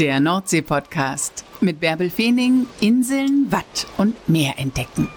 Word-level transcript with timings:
Der 0.00 0.18
Nordsee-Podcast 0.18 1.44
mit 1.60 1.78
Bärbel 1.78 2.08
Feening, 2.08 2.66
Inseln, 2.80 3.48
Watt 3.50 3.86
und 3.98 4.30
Meer 4.30 4.54
entdecken. 4.58 5.10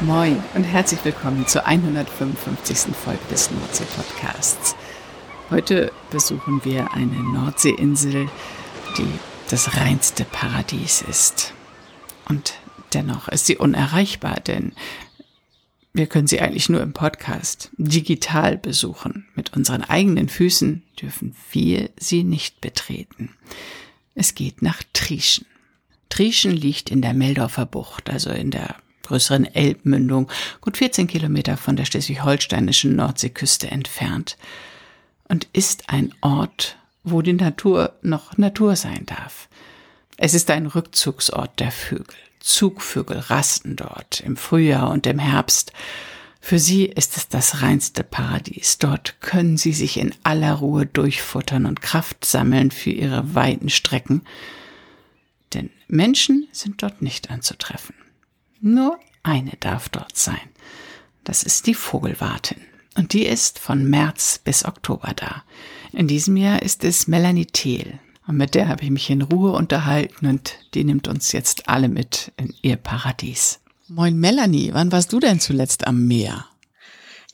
Moin 0.00 0.42
und 0.54 0.64
herzlich 0.64 1.04
willkommen 1.04 1.46
zur 1.46 1.66
155. 1.66 2.96
Folge 2.96 3.20
des 3.30 3.50
Nordsee-Podcasts. 3.50 4.76
Heute 5.50 5.92
besuchen 6.10 6.64
wir 6.64 6.90
eine 6.94 7.22
Nordseeinsel, 7.34 8.30
die 8.96 9.12
das 9.50 9.76
reinste 9.76 10.24
Paradies 10.24 11.02
ist. 11.02 11.52
Und 12.28 12.54
dennoch 12.94 13.28
ist 13.28 13.46
sie 13.46 13.56
unerreichbar, 13.56 14.40
denn 14.40 14.72
wir 15.94 16.06
können 16.06 16.26
sie 16.26 16.40
eigentlich 16.40 16.68
nur 16.68 16.80
im 16.80 16.94
Podcast 16.94 17.70
digital 17.76 18.56
besuchen. 18.56 19.26
Mit 19.34 19.52
unseren 19.54 19.82
eigenen 19.82 20.28
Füßen 20.28 20.82
dürfen 21.00 21.34
wir 21.50 21.90
sie 21.98 22.24
nicht 22.24 22.60
betreten. 22.60 23.30
Es 24.14 24.34
geht 24.34 24.62
nach 24.62 24.82
Trieschen. 24.92 25.46
Trieschen 26.08 26.52
liegt 26.52 26.90
in 26.90 27.02
der 27.02 27.14
Meldorfer 27.14 27.66
Bucht, 27.66 28.10
also 28.10 28.30
in 28.30 28.50
der 28.50 28.76
größeren 29.02 29.44
Elbmündung, 29.44 30.30
gut 30.60 30.76
14 30.76 31.06
Kilometer 31.06 31.56
von 31.56 31.76
der 31.76 31.84
schleswig-holsteinischen 31.84 32.96
Nordseeküste 32.96 33.70
entfernt 33.70 34.38
und 35.28 35.48
ist 35.52 35.90
ein 35.90 36.14
Ort, 36.20 36.76
wo 37.04 37.20
die 37.20 37.32
Natur 37.32 37.94
noch 38.02 38.38
Natur 38.38 38.76
sein 38.76 39.04
darf. 39.06 39.48
Es 40.16 40.34
ist 40.34 40.50
ein 40.50 40.66
Rückzugsort 40.66 41.58
der 41.60 41.70
Vögel. 41.70 42.16
Zugvögel 42.40 43.18
rasten 43.18 43.76
dort 43.76 44.20
im 44.20 44.36
Frühjahr 44.36 44.90
und 44.90 45.06
im 45.06 45.18
Herbst. 45.18 45.72
Für 46.40 46.58
sie 46.58 46.86
ist 46.86 47.16
es 47.16 47.28
das 47.28 47.62
reinste 47.62 48.02
Paradies. 48.02 48.78
Dort 48.78 49.20
können 49.20 49.56
sie 49.56 49.72
sich 49.72 49.96
in 49.96 50.12
aller 50.24 50.54
Ruhe 50.54 50.86
durchfuttern 50.86 51.66
und 51.66 51.82
Kraft 51.82 52.24
sammeln 52.24 52.72
für 52.72 52.90
ihre 52.90 53.34
weiten 53.36 53.70
Strecken. 53.70 54.22
Denn 55.54 55.70
Menschen 55.86 56.48
sind 56.50 56.82
dort 56.82 57.00
nicht 57.00 57.30
anzutreffen. 57.30 57.94
Nur 58.60 58.98
eine 59.22 59.52
darf 59.60 59.88
dort 59.88 60.16
sein. 60.16 60.40
Das 61.22 61.44
ist 61.44 61.68
die 61.68 61.74
Vogelwartin. 61.74 62.60
Und 62.96 63.12
die 63.12 63.24
ist 63.24 63.60
von 63.60 63.88
März 63.88 64.40
bis 64.42 64.64
Oktober 64.64 65.12
da. 65.14 65.44
In 65.92 66.08
diesem 66.08 66.36
Jahr 66.36 66.60
ist 66.62 66.82
es 66.82 67.06
Melanie 67.06 67.46
Thiel. 67.46 68.00
Und 68.26 68.36
mit 68.36 68.54
der 68.54 68.68
habe 68.68 68.84
ich 68.84 68.90
mich 68.90 69.10
in 69.10 69.22
Ruhe 69.22 69.52
unterhalten 69.52 70.26
und 70.26 70.54
die 70.74 70.84
nimmt 70.84 71.08
uns 71.08 71.32
jetzt 71.32 71.68
alle 71.68 71.88
mit 71.88 72.32
in 72.36 72.54
ihr 72.62 72.76
Paradies. 72.76 73.60
Moin 73.88 74.18
Melanie, 74.18 74.70
wann 74.72 74.92
warst 74.92 75.12
du 75.12 75.18
denn 75.18 75.40
zuletzt 75.40 75.86
am 75.86 76.06
Meer? 76.06 76.46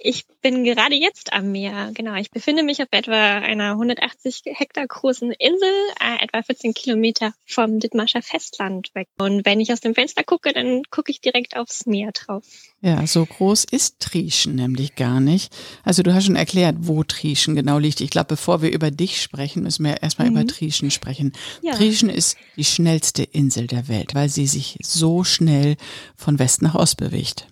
Ich 0.01 0.27
bin 0.43 0.63
gerade 0.63 0.95
jetzt 0.95 1.33
am 1.33 1.51
Meer. 1.51 1.91
Genau, 1.93 2.15
ich 2.15 2.31
befinde 2.31 2.63
mich 2.63 2.81
auf 2.81 2.89
etwa 2.93 3.39
einer 3.39 3.73
180 3.73 4.43
Hektar 4.47 4.87
großen 4.87 5.33
Insel, 5.33 5.73
äh, 6.01 6.25
etwa 6.25 6.43
14 6.43 6.73
Kilometer 6.73 7.35
vom 7.45 7.81
Dithmarscher 7.81 8.23
Festland 8.23 8.95
weg. 8.95 9.09
Und 9.19 9.45
wenn 9.45 9.59
ich 9.59 9.73
aus 9.73 9.81
dem 9.81 9.95
Fenster 9.95 10.23
gucke, 10.23 10.53
dann 10.53 10.83
gucke 10.91 11.11
ich 11.11 11.21
direkt 11.21 11.57
aufs 11.57 11.87
Meer 11.87 12.13
drauf. 12.13 12.45
Ja, 12.81 13.05
so 13.09 13.27
groß 13.27 13.65
ist 13.65 13.99
Trieschen 13.99 14.55
nämlich 14.55 14.95
gar 14.95 15.19
nicht. 15.19 15.53
Also 15.83 16.05
du 16.05 16.15
hast 16.15 16.27
schon 16.27 16.37
erklärt, 16.37 16.77
wo 16.79 17.03
Trieschen 17.03 17.57
genau 17.57 17.79
liegt. 17.79 18.01
Ich 18.01 18.11
glaube, 18.11 18.29
bevor 18.29 18.63
wir 18.63 18.71
über 18.71 18.93
dich 18.93 19.21
sprechen, 19.21 19.65
müssen 19.65 19.85
wir 19.85 20.01
erstmal 20.01 20.31
mhm. 20.31 20.37
über 20.37 20.47
Trieschen 20.47 20.93
sprechen. 20.93 21.33
Ja. 21.61 21.75
Trieschen 21.75 22.08
ist 22.08 22.37
die 22.57 22.64
schnellste 22.64 23.25
Insel 23.25 23.67
der 23.67 23.89
Welt, 23.89 24.14
weil 24.14 24.29
sie 24.29 24.47
sich 24.47 24.79
so 24.81 25.25
schnell 25.25 25.77
von 26.17 26.39
West 26.39 26.63
nach 26.63 26.77
Ost 26.77 26.98
bewegt. 26.98 27.48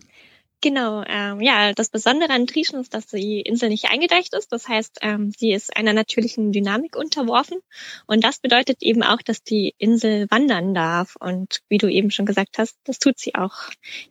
Genau, 0.66 1.04
ähm, 1.06 1.40
ja, 1.42 1.72
das 1.74 1.90
Besondere 1.90 2.32
an 2.32 2.48
Trieschen 2.48 2.80
ist, 2.80 2.92
dass 2.92 3.06
die 3.06 3.40
Insel 3.40 3.68
nicht 3.68 3.84
eingedeicht 3.84 4.34
ist. 4.34 4.50
Das 4.50 4.66
heißt, 4.66 4.98
ähm, 5.00 5.30
sie 5.30 5.52
ist 5.52 5.76
einer 5.76 5.92
natürlichen 5.92 6.50
Dynamik 6.50 6.96
unterworfen. 6.96 7.60
Und 8.08 8.24
das 8.24 8.40
bedeutet 8.40 8.82
eben 8.82 9.04
auch, 9.04 9.22
dass 9.22 9.44
die 9.44 9.76
Insel 9.78 10.26
wandern 10.28 10.74
darf. 10.74 11.14
Und 11.20 11.60
wie 11.68 11.78
du 11.78 11.86
eben 11.86 12.10
schon 12.10 12.26
gesagt 12.26 12.58
hast, 12.58 12.74
das 12.82 12.98
tut 12.98 13.16
sie 13.16 13.36
auch 13.36 13.54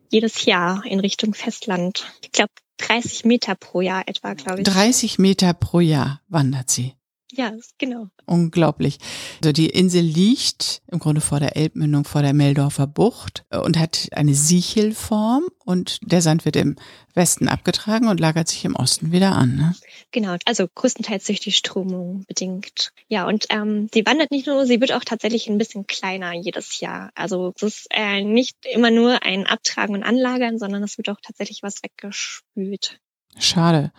jedes 0.09 0.45
Jahr 0.45 0.85
in 0.85 1.01
Richtung 1.01 1.33
Festland. 1.33 2.09
Ich 2.23 2.31
glaube, 2.31 2.53
30 2.77 3.25
Meter 3.25 3.55
pro 3.55 3.81
Jahr 3.81 4.07
etwa, 4.07 4.33
glaube 4.33 4.61
ich. 4.61 4.65
30 4.65 5.19
Meter 5.19 5.53
pro 5.53 5.81
Jahr 5.81 6.21
wandert 6.29 6.69
sie. 6.69 6.93
Ja, 7.31 7.51
genau. 7.79 8.07
Unglaublich. 8.25 8.99
Also 9.41 9.51
die 9.51 9.69
Insel 9.69 10.01
liegt 10.01 10.81
im 10.91 10.99
Grunde 10.99 11.21
vor 11.21 11.39
der 11.39 11.57
Elbmündung, 11.57 12.05
vor 12.05 12.21
der 12.21 12.33
Meldorfer 12.33 12.87
Bucht 12.87 13.45
und 13.49 13.79
hat 13.79 14.09
eine 14.11 14.35
Sichelform 14.35 15.45
und 15.65 15.99
der 16.03 16.21
Sand 16.21 16.45
wird 16.45 16.55
im 16.55 16.75
Westen 17.15 17.47
abgetragen 17.47 18.07
und 18.07 18.19
lagert 18.19 18.47
sich 18.47 18.63
im 18.65 18.75
Osten 18.75 19.11
wieder 19.11 19.31
an. 19.31 19.55
Ne? 19.55 19.75
Genau, 20.11 20.35
also 20.45 20.67
größtenteils 20.73 21.25
durch 21.25 21.39
die 21.39 21.51
Strömung 21.51 22.25
bedingt. 22.27 22.91
Ja, 23.07 23.27
und 23.27 23.47
ähm, 23.49 23.89
sie 23.91 24.05
wandert 24.05 24.31
nicht 24.31 24.45
nur, 24.45 24.65
sie 24.65 24.79
wird 24.79 24.91
auch 24.91 25.03
tatsächlich 25.03 25.47
ein 25.47 25.57
bisschen 25.57 25.87
kleiner 25.87 26.33
jedes 26.33 26.79
Jahr. 26.79 27.11
Also 27.15 27.53
es 27.55 27.63
ist 27.63 27.87
äh, 27.89 28.23
nicht 28.23 28.55
immer 28.71 28.91
nur 28.91 29.23
ein 29.23 29.47
Abtragen 29.47 29.95
und 29.95 30.03
Anlagern, 30.03 30.59
sondern 30.59 30.83
es 30.83 30.97
wird 30.97 31.09
auch 31.09 31.19
tatsächlich 31.21 31.63
was 31.63 31.81
weggespült. 31.81 32.99
Schade. 33.37 33.91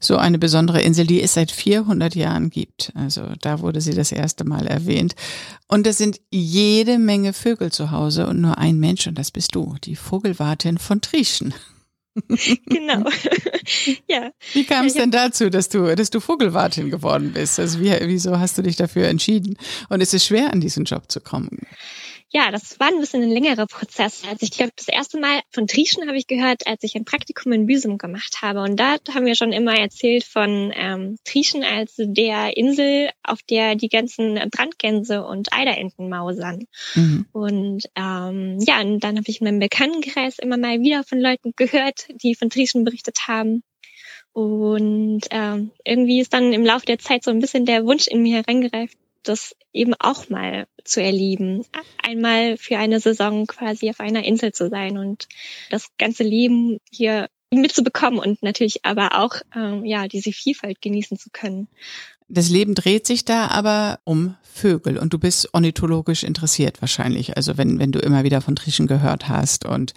So 0.00 0.16
eine 0.16 0.38
besondere 0.38 0.82
Insel, 0.82 1.06
die 1.06 1.22
es 1.22 1.34
seit 1.34 1.50
400 1.50 2.14
Jahren 2.14 2.50
gibt. 2.50 2.92
Also 2.94 3.22
da 3.40 3.60
wurde 3.60 3.80
sie 3.80 3.94
das 3.94 4.12
erste 4.12 4.44
Mal 4.44 4.66
erwähnt. 4.66 5.14
Und 5.66 5.86
es 5.86 5.98
sind 5.98 6.20
jede 6.30 6.98
Menge 6.98 7.32
Vögel 7.32 7.72
zu 7.72 7.90
Hause 7.90 8.26
und 8.26 8.40
nur 8.40 8.58
ein 8.58 8.78
Mensch, 8.78 9.06
und 9.06 9.18
das 9.18 9.30
bist 9.30 9.54
du, 9.54 9.76
die 9.84 9.96
Vogelwartin 9.96 10.78
von 10.78 11.00
Trieschen. 11.00 11.54
Genau. 12.66 13.08
ja. 14.06 14.32
Wie 14.52 14.64
kam 14.64 14.84
es 14.84 14.92
denn 14.92 15.10
dazu, 15.10 15.48
dass 15.48 15.70
du, 15.70 15.96
dass 15.96 16.10
du 16.10 16.20
Vogelwartin 16.20 16.90
geworden 16.90 17.32
bist? 17.32 17.58
Also 17.58 17.80
wie, 17.80 17.90
wieso 18.02 18.38
hast 18.38 18.58
du 18.58 18.62
dich 18.62 18.76
dafür 18.76 19.08
entschieden? 19.08 19.56
Und 19.88 20.02
ist 20.02 20.12
es 20.12 20.26
schwer, 20.26 20.52
an 20.52 20.60
diesen 20.60 20.84
Job 20.84 21.10
zu 21.10 21.22
kommen? 21.22 21.60
Ja, 22.34 22.50
das 22.50 22.80
war 22.80 22.88
ein 22.88 22.98
bisschen 22.98 23.22
ein 23.22 23.30
längerer 23.30 23.66
Prozess. 23.66 24.22
Also 24.26 24.38
ich 24.40 24.52
glaube, 24.52 24.72
das 24.74 24.88
erste 24.88 25.20
Mal 25.20 25.42
von 25.50 25.66
Trieschen 25.66 26.06
habe 26.08 26.16
ich 26.16 26.26
gehört, 26.26 26.66
als 26.66 26.82
ich 26.82 26.94
ein 26.94 27.04
Praktikum 27.04 27.52
in 27.52 27.66
Büsum 27.66 27.98
gemacht 27.98 28.38
habe. 28.40 28.62
Und 28.62 28.80
da 28.80 28.96
haben 29.14 29.26
wir 29.26 29.34
schon 29.34 29.52
immer 29.52 29.78
erzählt 29.78 30.24
von 30.24 30.72
ähm, 30.74 31.18
Trieschen 31.24 31.62
als 31.62 31.94
der 31.98 32.56
Insel, 32.56 33.10
auf 33.22 33.40
der 33.42 33.74
die 33.74 33.90
ganzen 33.90 34.40
Brandgänse 34.50 35.24
und 35.24 35.52
Eiderenten 35.52 36.08
mausern. 36.08 36.66
Mhm. 36.94 37.26
Und 37.32 37.82
ähm, 37.96 38.58
ja, 38.60 38.80
und 38.80 39.00
dann 39.00 39.18
habe 39.18 39.28
ich 39.28 39.42
in 39.42 39.44
meinem 39.44 39.58
Bekanntenkreis 39.58 40.38
immer 40.38 40.56
mal 40.56 40.80
wieder 40.80 41.04
von 41.04 41.20
Leuten 41.20 41.52
gehört, 41.54 42.06
die 42.22 42.34
von 42.34 42.48
Trieschen 42.48 42.84
berichtet 42.84 43.28
haben. 43.28 43.62
Und 44.32 45.20
ähm, 45.30 45.70
irgendwie 45.84 46.20
ist 46.20 46.32
dann 46.32 46.54
im 46.54 46.64
Laufe 46.64 46.86
der 46.86 46.98
Zeit 46.98 47.24
so 47.24 47.30
ein 47.30 47.40
bisschen 47.40 47.66
der 47.66 47.84
Wunsch 47.84 48.06
in 48.06 48.22
mir 48.22 48.36
hereingereift, 48.36 48.96
das 49.22 49.54
eben 49.72 49.94
auch 49.94 50.28
mal 50.28 50.66
zu 50.84 51.02
erleben. 51.02 51.64
Einmal 52.02 52.56
für 52.56 52.78
eine 52.78 53.00
Saison 53.00 53.46
quasi 53.46 53.90
auf 53.90 54.00
einer 54.00 54.24
Insel 54.24 54.52
zu 54.52 54.68
sein 54.68 54.98
und 54.98 55.28
das 55.70 55.88
ganze 55.98 56.22
Leben 56.22 56.78
hier 56.90 57.28
mitzubekommen 57.50 58.18
und 58.18 58.42
natürlich 58.42 58.84
aber 58.84 59.18
auch 59.20 59.36
ähm, 59.54 59.84
ja 59.84 60.08
diese 60.08 60.32
Vielfalt 60.32 60.80
genießen 60.80 61.18
zu 61.18 61.30
können. 61.30 61.68
Das 62.34 62.48
Leben 62.48 62.74
dreht 62.74 63.06
sich 63.06 63.26
da 63.26 63.48
aber 63.48 64.00
um 64.04 64.36
Vögel 64.42 64.96
und 64.96 65.12
du 65.12 65.18
bist 65.18 65.52
ornithologisch 65.52 66.22
interessiert 66.22 66.80
wahrscheinlich. 66.80 67.36
Also 67.36 67.58
wenn, 67.58 67.78
wenn 67.78 67.92
du 67.92 67.98
immer 67.98 68.24
wieder 68.24 68.40
von 68.40 68.56
Trischen 68.56 68.86
gehört 68.86 69.28
hast 69.28 69.66
und 69.66 69.92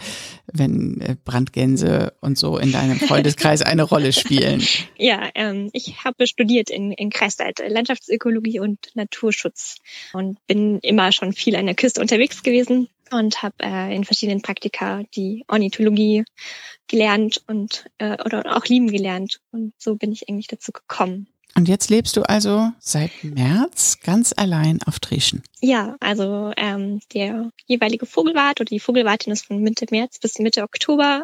wenn 0.51 0.99
äh, 0.99 1.15
Brandgänse 1.23 2.13
und 2.19 2.37
so 2.37 2.57
in 2.57 2.73
deinem 2.73 2.99
Freundeskreis 3.07 3.61
eine 3.61 3.83
Rolle 3.83 4.11
spielen. 4.11 4.61
Ja, 4.97 5.29
ähm, 5.35 5.69
ich 5.73 6.03
habe 6.03 6.25
studiert 6.25 6.69
in, 6.69 6.91
in 6.91 7.09
Kreiswald 7.09 7.59
Landschaftsökologie 7.67 8.59
und 8.59 8.79
Naturschutz 8.95 9.75
und 10.13 10.37
bin 10.47 10.79
immer 10.79 11.11
schon 11.11 11.33
viel 11.33 11.55
an 11.55 11.65
der 11.65 11.75
Küste 11.75 12.01
unterwegs 12.01 12.43
gewesen 12.43 12.87
und 13.11 13.43
habe 13.43 13.55
äh, 13.61 13.95
in 13.95 14.03
verschiedenen 14.03 14.41
Praktika 14.41 15.03
die 15.15 15.43
Ornithologie 15.47 16.23
gelernt 16.87 17.43
und 17.47 17.85
äh, 17.97 18.17
oder 18.23 18.55
auch 18.57 18.65
lieben 18.65 18.87
gelernt 18.87 19.41
und 19.51 19.73
so 19.77 19.95
bin 19.95 20.11
ich 20.11 20.29
eigentlich 20.29 20.47
dazu 20.47 20.71
gekommen. 20.71 21.27
Und 21.57 21.69
jetzt 21.69 21.89
lebst 21.89 22.17
du 22.17 22.23
also 22.23 22.69
seit 22.79 23.11
März 23.23 23.99
ganz 24.03 24.33
allein 24.35 24.79
auf 24.85 24.99
Trieschen. 24.99 25.41
Ja, 25.61 25.95
also 26.01 26.51
ähm, 26.57 26.99
der 27.13 27.49
jeweilige 27.65 28.05
Vogelwart 28.05 28.59
oder 28.59 28.69
die 28.69 28.81
Vogelwartin 28.81 29.31
ist 29.31 29.45
von 29.45 29.61
Mitte 29.61 29.85
März 29.89 30.19
bis 30.19 30.37
Mitte 30.39 30.63
Oktober 30.63 31.23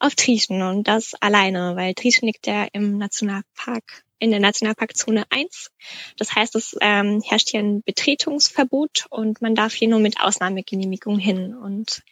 auf 0.00 0.16
Trieschen 0.16 0.62
und 0.62 0.88
das 0.88 1.14
alleine, 1.20 1.76
weil 1.76 1.94
Trieschen 1.94 2.26
liegt 2.26 2.48
ja 2.48 2.66
im 2.72 2.98
Nationalpark 2.98 4.02
in 4.22 4.30
der 4.30 4.40
Nationalparkzone 4.40 5.24
1. 5.30 5.70
Das 6.16 6.34
heißt, 6.34 6.54
es 6.54 6.76
ähm, 6.80 7.20
herrscht 7.24 7.50
hier 7.50 7.60
ein 7.60 7.82
Betretungsverbot 7.82 9.06
und 9.10 9.42
man 9.42 9.56
darf 9.56 9.74
hier 9.74 9.88
nur 9.88 9.98
mit 9.98 10.20
Ausnahmegenehmigung 10.20 11.18
hin. 11.18 11.54
Und 11.54 12.02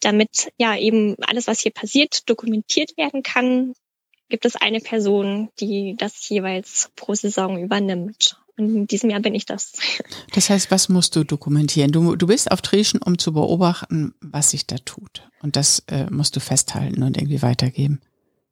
damit 0.00 0.52
ja 0.58 0.74
eben 0.76 1.16
alles, 1.20 1.46
was 1.46 1.60
hier 1.60 1.72
passiert, 1.72 2.28
dokumentiert 2.30 2.96
werden 2.96 3.22
kann, 3.22 3.74
gibt 4.30 4.46
es 4.46 4.56
eine 4.56 4.80
Person, 4.80 5.50
die 5.60 5.96
das 5.98 6.28
jeweils 6.28 6.90
pro 6.96 7.14
Saison 7.14 7.62
übernimmt. 7.62 8.38
Und 8.56 8.74
in 8.74 8.86
diesem 8.86 9.10
Jahr 9.10 9.20
bin 9.20 9.34
ich 9.34 9.46
das. 9.46 9.72
Das 10.32 10.48
heißt, 10.48 10.70
was 10.70 10.88
musst 10.88 11.16
du 11.16 11.24
dokumentieren? 11.24 11.92
Du, 11.92 12.14
du 12.14 12.26
bist 12.26 12.50
auf 12.50 12.62
Trieschen, 12.62 13.02
um 13.02 13.18
zu 13.18 13.32
beobachten, 13.32 14.14
was 14.20 14.50
sich 14.50 14.66
da 14.66 14.76
tut. 14.78 15.28
Und 15.42 15.56
das 15.56 15.82
äh, 15.88 16.06
musst 16.08 16.36
du 16.36 16.40
festhalten 16.40 17.02
und 17.02 17.16
irgendwie 17.16 17.42
weitergeben. 17.42 18.00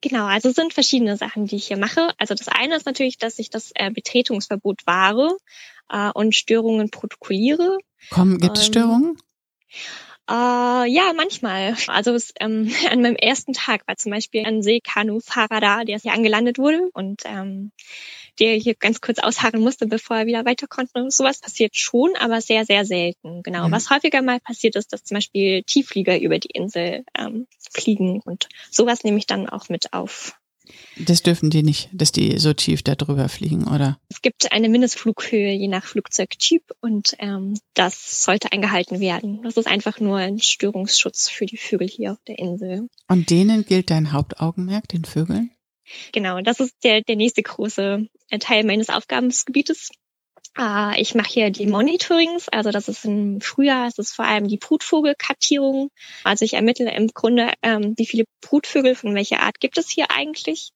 Genau, 0.01 0.27
also 0.27 0.49
es 0.49 0.55
sind 0.55 0.73
verschiedene 0.73 1.17
Sachen, 1.17 1.47
die 1.47 1.57
ich 1.57 1.69
hier 1.69 1.77
mache. 1.77 2.13
Also 2.19 2.35
das 2.35 2.49
eine 2.49 2.77
ist 2.77 2.87
natürlich, 2.87 3.19
dass 3.19 3.39
ich 3.39 3.51
das 3.51 3.73
äh, 3.75 3.91
Betretungsverbot 3.91 4.87
wahre 4.87 5.37
äh, 5.89 6.11
und 6.11 6.35
Störungen 6.35 6.91
protokolliere. 6.91 7.79
Kommen, 8.11 8.39
gibt 8.39 8.59
es 8.59 8.67
ähm, 8.67 8.73
Störungen? 8.73 9.19
Uh, 10.31 10.85
ja, 10.85 11.13
manchmal. 11.17 11.75
Also 11.87 12.15
es, 12.15 12.35
ähm, 12.39 12.71
an 12.91 13.01
meinem 13.01 13.17
ersten 13.17 13.55
Tag 13.55 13.89
war 13.89 13.97
zum 13.97 14.13
Beispiel 14.13 14.45
ein 14.45 14.63
Seekanu-Fahrer 14.63 15.61
da, 15.61 15.85
der 15.85 15.99
hier 15.99 16.13
angelandet 16.13 16.59
wurde 16.59 16.91
und 16.93 17.23
ähm, 17.25 17.73
der 18.39 18.55
hier 18.55 18.75
ganz 18.75 19.01
kurz 19.01 19.19
ausharren 19.19 19.61
musste, 19.61 19.87
bevor 19.87 20.19
er 20.19 20.27
wieder 20.27 20.45
weiter 20.45 20.67
konnte. 20.67 20.93
Und 21.01 21.13
sowas 21.13 21.41
passiert 21.41 21.77
schon, 21.77 22.15
aber 22.19 22.43
sehr, 22.43 22.67
sehr 22.67 22.85
selten. 22.85 23.43
Genau. 23.43 23.69
Mhm. 23.69 23.73
Was 23.73 23.91
häufiger 23.91 24.21
mal 24.21 24.39
passiert 24.39 24.77
ist, 24.77 24.93
dass 24.93 25.05
zum 25.05 25.17
Beispiel 25.17 25.63
Tiefflieger 25.63 26.21
über 26.21 26.39
die 26.39 26.51
Insel 26.53 27.05
ähm, 27.17 27.47
fliegen 27.73 28.21
und 28.21 28.49
sowas 28.71 29.05
nehme 29.05 29.19
ich 29.19 29.27
dann 29.27 29.49
auch 29.49 29.71
mit 29.71 29.93
auf. 29.95 30.38
Das 30.97 31.23
dürfen 31.23 31.51
die 31.51 31.63
nicht, 31.63 31.89
dass 31.93 32.13
die 32.13 32.39
so 32.39 32.53
tief 32.53 32.83
da 32.83 32.95
drüber 32.95 33.29
fliegen, 33.29 33.69
oder? 33.69 33.99
Es 34.09 34.21
gibt 34.23 34.53
eine 34.53 34.69
Mindestflughöhe 34.69 35.53
je 35.53 35.69
nach 35.69 35.85
Flugzeugtyp 35.85 36.63
und 36.81 37.15
ähm, 37.19 37.55
das 37.75 38.25
sollte 38.25 38.53
eingehalten 38.53 39.01
werden. 39.01 39.43
Das 39.43 39.57
ist 39.57 39.67
einfach 39.67 40.01
nur 40.01 40.17
ein 40.17 40.41
Störungsschutz 40.41 41.29
für 41.29 41.47
die 41.47 41.57
Vögel 41.57 41.89
hier 41.89 42.13
auf 42.13 42.19
der 42.27 42.39
Insel. 42.39 42.89
Und 43.09 43.31
denen 43.31 43.65
gilt 43.65 43.91
dein 43.91 44.13
Hauptaugenmerk, 44.13 44.89
den 44.89 45.05
Vögeln? 45.05 45.51
Genau, 46.13 46.41
das 46.41 46.61
ist 46.61 46.75
der, 46.85 47.03
der 47.03 47.17
nächste 47.17 47.43
große 47.43 48.07
äh, 48.31 48.39
Teil 48.39 48.65
meines 48.65 48.89
Aufgabengebietes. 48.89 49.91
Äh, 50.59 51.01
ich 51.01 51.15
mache 51.15 51.31
hier 51.31 51.51
die 51.51 51.67
Monitorings, 51.67 52.49
also 52.49 52.71
das 52.71 52.89
ist 52.89 53.05
im 53.05 53.41
Frühjahr, 53.41 53.87
es 53.87 53.99
ist 53.99 54.15
vor 54.15 54.25
allem 54.25 54.49
die 54.49 54.59
Brutvogelkartierung. 54.59 55.91
Also 56.25 56.45
ich 56.45 56.55
ermittle 56.55 56.93
im 56.93 57.09
Grunde, 57.09 57.53
ähm, 57.63 57.95
wie 57.97 58.07
viele 58.07 58.25
Brutvögel 58.41 58.95
von 58.95 59.15
welcher 59.15 59.41
Art 59.41 59.61
gibt 59.61 59.79
es 59.79 59.89
hier 59.89 60.11
eigentlich 60.11 60.73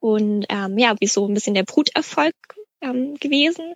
und 0.00 0.46
ähm, 0.48 0.78
ja, 0.78 0.94
wie 1.00 1.06
so 1.06 1.26
ein 1.26 1.34
bisschen 1.34 1.54
der 1.54 1.64
Bruterfolg 1.64 2.34
ähm, 2.80 3.14
gewesen. 3.16 3.74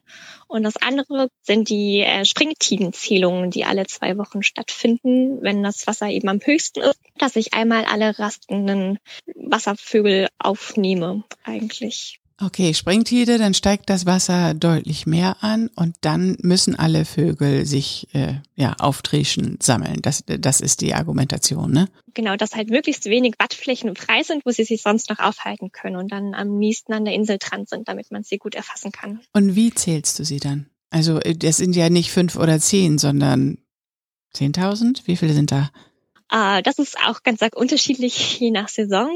Und 0.49 0.63
das 0.63 0.77
andere 0.77 1.29
sind 1.43 1.69
die 1.69 2.01
äh, 2.01 2.25
Springtidenzählungen, 2.25 3.51
die 3.51 3.65
alle 3.65 3.87
zwei 3.87 4.17
Wochen 4.19 4.43
stattfinden, 4.43 5.43
wenn 5.43 5.63
das 5.63 5.87
Wasser 5.87 6.09
eben 6.09 6.29
am 6.29 6.41
höchsten 6.43 6.81
ist, 6.81 7.01
dass 7.19 7.37
ich 7.37 7.55
einmal 7.55 7.85
alle 7.85 8.19
rastenden 8.19 8.99
Wasservögel 9.35 10.29
aufnehme 10.39 11.25
eigentlich. 11.45 12.21
Okay, 12.43 12.73
Springtide, 12.73 13.37
dann 13.37 13.53
steigt 13.53 13.91
das 13.91 14.07
Wasser 14.07 14.55
deutlich 14.55 15.07
mehr 15.07 15.37
an 15.43 15.69
und 15.77 15.97
dann 16.01 16.39
müssen 16.41 16.75
alle 16.75 17.05
Vögel 17.05 17.67
sich 17.67 18.09
äh, 18.15 18.37
ja 18.57 18.75
auftrieschen, 18.79 19.59
sammeln. 19.61 20.01
Das, 20.01 20.25
das 20.27 20.63
ist 20.63 20.81
die 20.81 20.95
Argumentation, 20.95 21.71
ne? 21.71 21.89
Genau, 22.15 22.37
dass 22.37 22.55
halt 22.55 22.71
möglichst 22.71 23.05
wenig 23.05 23.35
Wattflächen 23.39 23.95
frei 23.95 24.23
sind, 24.23 24.47
wo 24.47 24.51
sie 24.51 24.65
sich 24.65 24.81
sonst 24.81 25.11
noch 25.11 25.19
aufhalten 25.19 25.71
können 25.71 25.97
und 25.97 26.11
dann 26.13 26.35
am 26.35 26.59
nächsten 26.59 26.95
an 26.95 27.05
der 27.05 27.13
Insel 27.13 27.37
dran 27.39 27.67
sind, 27.67 27.89
damit 27.89 28.11
man 28.11 28.23
sie 28.23 28.39
gut 28.39 28.55
erfassen 28.55 28.91
kann. 28.91 29.21
Und 29.35 29.55
wie 29.55 29.75
zählst 29.75 30.19
du 30.19 30.25
sie 30.25 30.41
dann? 30.41 30.67
Also 30.89 31.21
äh, 31.21 31.37
das 31.37 31.59
sind 31.59 31.77
ja 31.77 31.91
nicht 31.91 32.11
fünf 32.11 32.37
oder 32.37 32.59
zehn, 32.59 32.97
sondern 32.97 33.59
zehntausend? 34.33 35.07
Wie 35.07 35.17
viele 35.17 35.35
sind 35.35 35.53
da? 35.53 35.71
Uh, 36.33 36.63
das 36.63 36.79
ist 36.79 36.97
auch 37.07 37.23
ganz 37.23 37.43
arg 37.43 37.57
unterschiedlich 37.57 38.39
je 38.39 38.51
nach 38.51 38.69
Saison. 38.69 39.11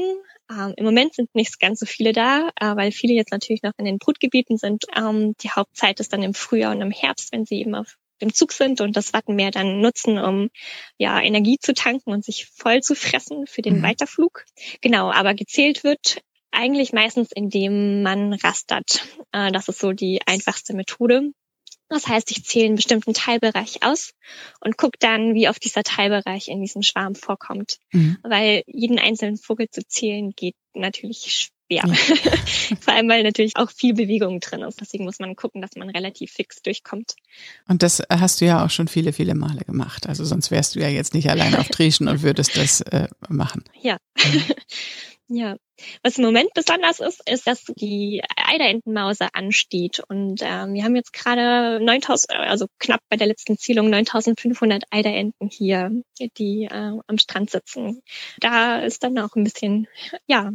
Ähm, 0.49 0.73
Im 0.77 0.85
Moment 0.85 1.15
sind 1.15 1.33
nicht 1.33 1.59
ganz 1.59 1.79
so 1.79 1.85
viele 1.85 2.13
da, 2.13 2.49
äh, 2.59 2.75
weil 2.75 2.91
viele 2.91 3.13
jetzt 3.13 3.31
natürlich 3.31 3.63
noch 3.63 3.73
in 3.77 3.85
den 3.85 3.97
Brutgebieten 3.97 4.57
sind. 4.57 4.85
Ähm, 4.95 5.35
die 5.41 5.49
Hauptzeit 5.49 5.99
ist 5.99 6.13
dann 6.13 6.23
im 6.23 6.33
Frühjahr 6.33 6.73
und 6.75 6.81
im 6.81 6.91
Herbst, 6.91 7.31
wenn 7.31 7.45
sie 7.45 7.59
eben 7.59 7.75
auf 7.75 7.97
dem 8.21 8.33
Zug 8.33 8.53
sind 8.53 8.79
und 8.81 8.95
das 8.95 9.13
Wattenmeer 9.13 9.51
dann 9.51 9.81
nutzen, 9.81 10.17
um 10.17 10.49
ja 10.97 11.19
Energie 11.21 11.57
zu 11.59 11.73
tanken 11.73 12.11
und 12.11 12.23
sich 12.23 12.47
voll 12.47 12.81
zu 12.81 12.95
fressen 12.95 13.45
für 13.47 13.61
den 13.61 13.79
mhm. 13.79 13.83
Weiterflug. 13.83 14.45
Genau, 14.81 15.11
aber 15.11 15.33
gezählt 15.33 15.83
wird 15.83 16.21
eigentlich 16.51 16.93
meistens, 16.93 17.31
indem 17.33 18.03
man 18.03 18.33
rastert. 18.33 19.07
Äh, 19.31 19.51
das 19.51 19.67
ist 19.67 19.79
so 19.79 19.91
die 19.91 20.21
einfachste 20.25 20.73
Methode. 20.73 21.31
Das 21.89 22.07
heißt, 22.07 22.31
ich 22.31 22.43
zähle 22.43 22.65
einen 22.65 22.75
bestimmten 22.75 23.13
Teilbereich 23.13 23.83
aus 23.83 24.13
und 24.59 24.77
gucke 24.77 24.97
dann, 24.99 25.35
wie 25.35 25.49
oft 25.49 25.63
dieser 25.63 25.83
Teilbereich 25.83 26.47
in 26.47 26.61
diesem 26.61 26.81
Schwarm 26.81 27.15
vorkommt. 27.15 27.77
Mhm. 27.91 28.17
Weil 28.23 28.63
jeden 28.67 28.97
einzelnen 28.97 29.37
Vogel 29.37 29.69
zu 29.69 29.85
zählen 29.87 30.31
geht 30.35 30.55
natürlich 30.73 31.19
schwer. 31.19 31.51
Ja. 31.67 31.83
Vor 32.81 32.93
allem, 32.93 33.09
weil 33.09 33.23
natürlich 33.23 33.55
auch 33.55 33.71
viel 33.71 33.95
Bewegung 33.95 34.39
drin 34.39 34.61
ist. 34.61 34.79
Deswegen 34.81 35.03
muss 35.03 35.19
man 35.19 35.35
gucken, 35.35 35.61
dass 35.61 35.71
man 35.75 35.89
relativ 35.89 36.31
fix 36.31 36.61
durchkommt. 36.61 37.15
Und 37.67 37.81
das 37.81 38.03
hast 38.09 38.41
du 38.41 38.45
ja 38.45 38.63
auch 38.63 38.69
schon 38.69 38.87
viele, 38.87 39.13
viele 39.13 39.33
Male 39.33 39.61
gemacht. 39.61 40.07
Also 40.07 40.25
sonst 40.25 40.51
wärst 40.51 40.75
du 40.75 40.79
ja 40.79 40.89
jetzt 40.89 41.15
nicht 41.15 41.29
allein 41.29 41.55
auf 41.55 41.69
Trieschen 41.69 42.07
und 42.07 42.21
würdest 42.21 42.55
das 42.55 42.81
äh, 42.81 43.07
machen. 43.29 43.63
Ja. 43.81 43.97
Mhm. 44.17 44.43
Ja, 45.27 45.55
was 46.03 46.17
im 46.17 46.25
Moment 46.25 46.49
besonders 46.53 46.99
ist, 46.99 47.27
ist, 47.29 47.47
dass 47.47 47.63
die 47.63 48.23
Eiderentenmause 48.35 49.29
ansteht. 49.33 50.01
Und 50.07 50.41
ähm, 50.43 50.73
wir 50.73 50.83
haben 50.83 50.95
jetzt 50.95 51.13
gerade 51.13 51.83
9000, 51.83 52.31
also 52.39 52.67
knapp 52.79 53.01
bei 53.09 53.17
der 53.17 53.27
letzten 53.27 53.57
Zählung 53.57 53.89
9500 53.89 54.83
Eiderenten 54.91 55.49
hier, 55.49 55.91
die 56.37 56.65
äh, 56.65 56.91
am 57.07 57.17
Strand 57.17 57.49
sitzen. 57.49 58.01
Da 58.39 58.79
ist 58.79 59.03
dann 59.03 59.17
auch 59.19 59.35
ein 59.35 59.43
bisschen, 59.43 59.87
ja, 60.27 60.51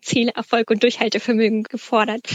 Zielerfolg 0.00 0.70
und 0.70 0.82
Durchhaltevermögen 0.82 1.64
gefordert. 1.64 2.28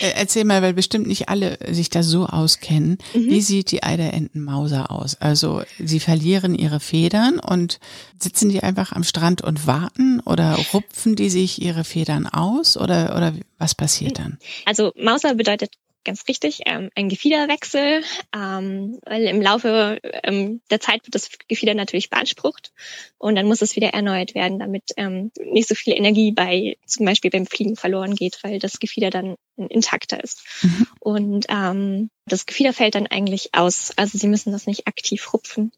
Äh, 0.00 0.12
erzähl 0.14 0.44
mal, 0.44 0.62
weil 0.62 0.74
bestimmt 0.74 1.06
nicht 1.06 1.28
alle 1.28 1.58
sich 1.70 1.90
da 1.90 2.02
so 2.02 2.26
auskennen. 2.26 2.98
Mhm. 3.14 3.30
Wie 3.30 3.40
sieht 3.40 3.70
die 3.70 3.82
Eiderentenmauser 3.82 4.90
aus? 4.90 5.16
Also 5.20 5.62
sie 5.78 6.00
verlieren 6.00 6.54
ihre 6.54 6.80
Federn 6.80 7.38
und 7.38 7.80
sitzen 8.18 8.48
die 8.48 8.62
einfach 8.62 8.92
am 8.92 9.04
Strand 9.04 9.42
und 9.42 9.66
warten 9.66 10.20
oder 10.20 10.56
rupfen 10.72 11.16
die 11.16 11.30
sich 11.30 11.60
ihre 11.60 11.84
Federn 11.84 12.26
aus 12.26 12.76
oder, 12.76 13.16
oder 13.16 13.34
was 13.58 13.74
passiert 13.74 14.18
dann? 14.18 14.38
Also 14.64 14.92
Mauser 14.96 15.34
bedeutet 15.34 15.72
ganz 16.04 16.26
richtig, 16.28 16.62
ähm, 16.66 16.90
ein 16.94 17.08
Gefiederwechsel, 17.08 18.02
ähm, 18.34 18.98
weil 19.04 19.24
im 19.24 19.40
Laufe 19.40 19.98
ähm, 20.22 20.60
der 20.70 20.80
Zeit 20.80 21.04
wird 21.04 21.14
das 21.14 21.30
Gefieder 21.48 21.74
natürlich 21.74 22.10
beansprucht 22.10 22.72
und 23.18 23.36
dann 23.36 23.46
muss 23.46 23.62
es 23.62 23.76
wieder 23.76 23.88
erneuert 23.88 24.34
werden, 24.34 24.58
damit 24.58 24.84
ähm, 24.96 25.30
nicht 25.44 25.68
so 25.68 25.74
viel 25.74 25.94
Energie 25.94 26.32
bei 26.32 26.76
zum 26.86 27.06
Beispiel 27.06 27.30
beim 27.30 27.46
Fliegen 27.46 27.76
verloren 27.76 28.14
geht, 28.14 28.38
weil 28.42 28.58
das 28.58 28.78
Gefieder 28.78 29.10
dann 29.10 29.36
intakter 29.56 30.22
ist. 30.22 30.42
Mhm. 30.62 30.86
Und 31.00 31.46
ähm, 31.48 32.10
das 32.26 32.46
Gefieder 32.46 32.72
fällt 32.72 32.94
dann 32.94 33.06
eigentlich 33.06 33.50
aus. 33.52 33.92
Also 33.96 34.16
sie 34.16 34.28
müssen 34.28 34.52
das 34.52 34.66
nicht 34.66 34.86
aktiv 34.86 35.32
rupfen. 35.32 35.72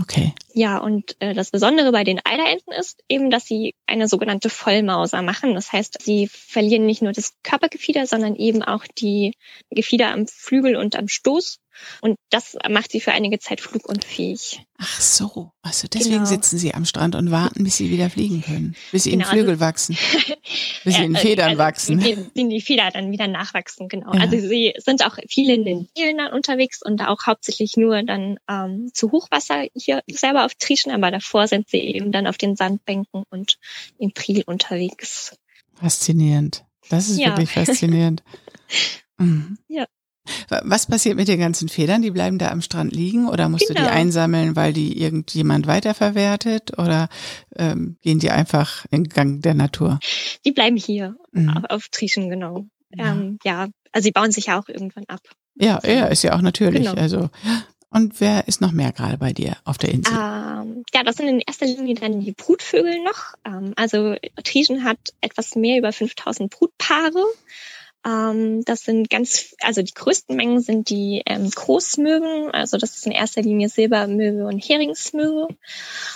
Okay. 0.00 0.32
Ja, 0.54 0.78
und 0.78 1.16
äh, 1.20 1.34
das 1.34 1.50
Besondere 1.50 1.92
bei 1.92 2.04
den 2.04 2.20
Eiderenten 2.24 2.72
ist 2.72 3.02
eben, 3.08 3.30
dass 3.30 3.46
sie 3.46 3.74
eine 3.86 4.08
sogenannte 4.08 4.50
Vollmauser 4.50 5.22
machen. 5.22 5.54
Das 5.54 5.72
heißt, 5.72 5.98
sie 6.02 6.28
verlieren 6.28 6.86
nicht 6.86 7.02
nur 7.02 7.12
das 7.12 7.34
Körpergefieder, 7.42 8.06
sondern 8.06 8.36
eben 8.36 8.62
auch 8.62 8.84
die 8.86 9.34
Gefieder 9.70 10.12
am 10.12 10.26
Flügel 10.26 10.76
und 10.76 10.96
am 10.96 11.08
Stoß. 11.08 11.60
Und 12.00 12.16
das 12.30 12.56
macht 12.68 12.92
sie 12.92 13.00
für 13.00 13.12
einige 13.12 13.38
Zeit 13.38 13.60
flugunfähig. 13.60 14.62
Ach 14.78 15.00
so, 15.00 15.52
also 15.62 15.88
deswegen 15.88 16.16
genau. 16.16 16.26
sitzen 16.26 16.58
sie 16.58 16.74
am 16.74 16.84
Strand 16.84 17.14
und 17.14 17.30
warten, 17.30 17.64
bis 17.64 17.76
sie 17.76 17.90
wieder 17.90 18.08
fliegen 18.08 18.42
können, 18.42 18.76
bis 18.92 19.04
sie 19.04 19.10
genau, 19.10 19.24
ihnen 19.24 19.30
Flügel 19.30 19.50
also, 19.50 19.60
wachsen, 19.60 19.98
bis 20.84 20.96
sie 20.96 21.04
in 21.04 21.16
Federn 21.16 21.50
also, 21.50 21.58
wachsen. 21.58 21.98
Bis 21.98 22.18
die 22.34 22.60
Federn 22.60 22.90
dann 22.94 23.10
wieder 23.12 23.28
nachwachsen, 23.28 23.88
genau. 23.88 24.14
Ja. 24.14 24.20
Also 24.20 24.38
sie 24.38 24.74
sind 24.78 25.04
auch 25.04 25.18
viele 25.28 25.54
in 25.54 25.64
den 25.64 25.88
Dielen 25.96 26.20
unterwegs 26.32 26.80
und 26.82 27.02
auch 27.02 27.26
hauptsächlich 27.26 27.76
nur 27.76 28.02
dann 28.02 28.38
ähm, 28.48 28.90
zu 28.94 29.12
Hochwasser 29.12 29.66
hier 29.74 30.02
selber 30.08 30.46
auf 30.46 30.54
Trieschen, 30.54 30.92
aber 30.92 31.10
davor 31.10 31.46
sind 31.46 31.68
sie 31.68 31.80
eben 31.80 32.10
dann 32.12 32.26
auf 32.26 32.38
den 32.38 32.56
Sandbänken 32.56 33.24
und 33.30 33.58
im 33.98 34.12
Priel 34.12 34.44
unterwegs. 34.46 35.36
Faszinierend. 35.74 36.64
Das 36.88 37.08
ist 37.08 37.18
ja. 37.18 37.28
wirklich 37.28 37.50
faszinierend. 37.50 38.22
Mhm. 39.20 39.58
Ja. 39.68 39.86
Was 40.62 40.86
passiert 40.86 41.16
mit 41.16 41.28
den 41.28 41.40
ganzen 41.40 41.68
Federn? 41.68 42.02
Die 42.02 42.10
bleiben 42.10 42.38
da 42.38 42.50
am 42.50 42.60
Strand 42.60 42.92
liegen 42.92 43.28
oder 43.28 43.48
musst 43.48 43.66
genau. 43.66 43.80
du 43.80 43.82
die 43.82 43.88
genau. 43.88 44.00
einsammeln, 44.00 44.56
weil 44.56 44.72
die 44.72 45.00
irgendjemand 45.00 45.66
weiterverwertet 45.66 46.78
oder 46.78 47.08
ähm, 47.56 47.96
gehen 48.02 48.18
die 48.18 48.30
einfach 48.30 48.84
in 48.90 49.04
Gang 49.04 49.42
der 49.42 49.54
Natur? 49.54 49.98
Die 50.44 50.52
bleiben 50.52 50.76
hier 50.76 51.16
mhm. 51.32 51.50
auf, 51.50 51.64
auf 51.70 51.88
Trieschen, 51.90 52.28
genau. 52.28 52.66
Ja. 52.90 53.12
Ähm, 53.12 53.38
ja, 53.44 53.68
also 53.92 54.04
sie 54.04 54.12
bauen 54.12 54.30
sich 54.30 54.46
ja 54.46 54.60
auch 54.60 54.68
irgendwann 54.68 55.04
ab. 55.08 55.20
Ja, 55.56 55.80
ja, 55.84 56.06
ist 56.06 56.22
ja 56.22 56.34
auch 56.34 56.42
natürlich. 56.42 56.86
Genau. 56.86 57.00
Also 57.00 57.30
und 57.92 58.20
wer 58.20 58.46
ist 58.46 58.60
noch 58.60 58.70
mehr 58.70 58.92
gerade 58.92 59.18
bei 59.18 59.32
dir 59.32 59.56
auf 59.64 59.76
der 59.76 59.90
Insel? 59.90 60.14
Ähm, 60.14 60.84
ja, 60.94 61.02
das 61.02 61.16
sind 61.16 61.26
in 61.26 61.40
erster 61.40 61.66
Linie 61.66 61.96
dann 61.96 62.20
die 62.20 62.32
Brutvögel 62.32 63.02
noch. 63.02 63.34
Ähm, 63.44 63.72
also 63.74 64.14
Trieschen 64.44 64.84
hat 64.84 64.98
etwas 65.20 65.56
mehr 65.56 65.78
über 65.78 65.92
5000 65.92 66.50
Brutpaare. 66.50 67.24
Ähm, 68.06 68.64
das 68.64 68.84
sind 68.84 69.10
ganz, 69.10 69.54
also 69.60 69.82
die 69.82 69.92
größten 69.92 70.34
Mengen 70.34 70.60
sind 70.60 70.88
die 70.88 71.22
ähm, 71.26 71.50
Großmöwen, 71.50 72.50
also 72.50 72.78
das 72.78 72.96
ist 72.96 73.06
in 73.06 73.12
erster 73.12 73.42
Linie 73.42 73.68
Silbermöwe 73.68 74.46
und 74.46 74.58
Heringsmöwe. 74.58 75.48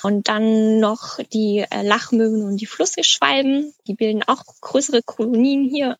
Und 0.02 0.28
dann 0.28 0.80
noch 0.80 1.18
die 1.32 1.64
äh, 1.70 1.82
Lachmöwen 1.82 2.42
und 2.42 2.60
die 2.60 2.66
Flussgeschwalben, 2.66 3.74
die 3.86 3.94
bilden 3.94 4.22
auch 4.22 4.44
größere 4.60 5.02
Kolonien 5.02 5.64
hier. 5.64 5.98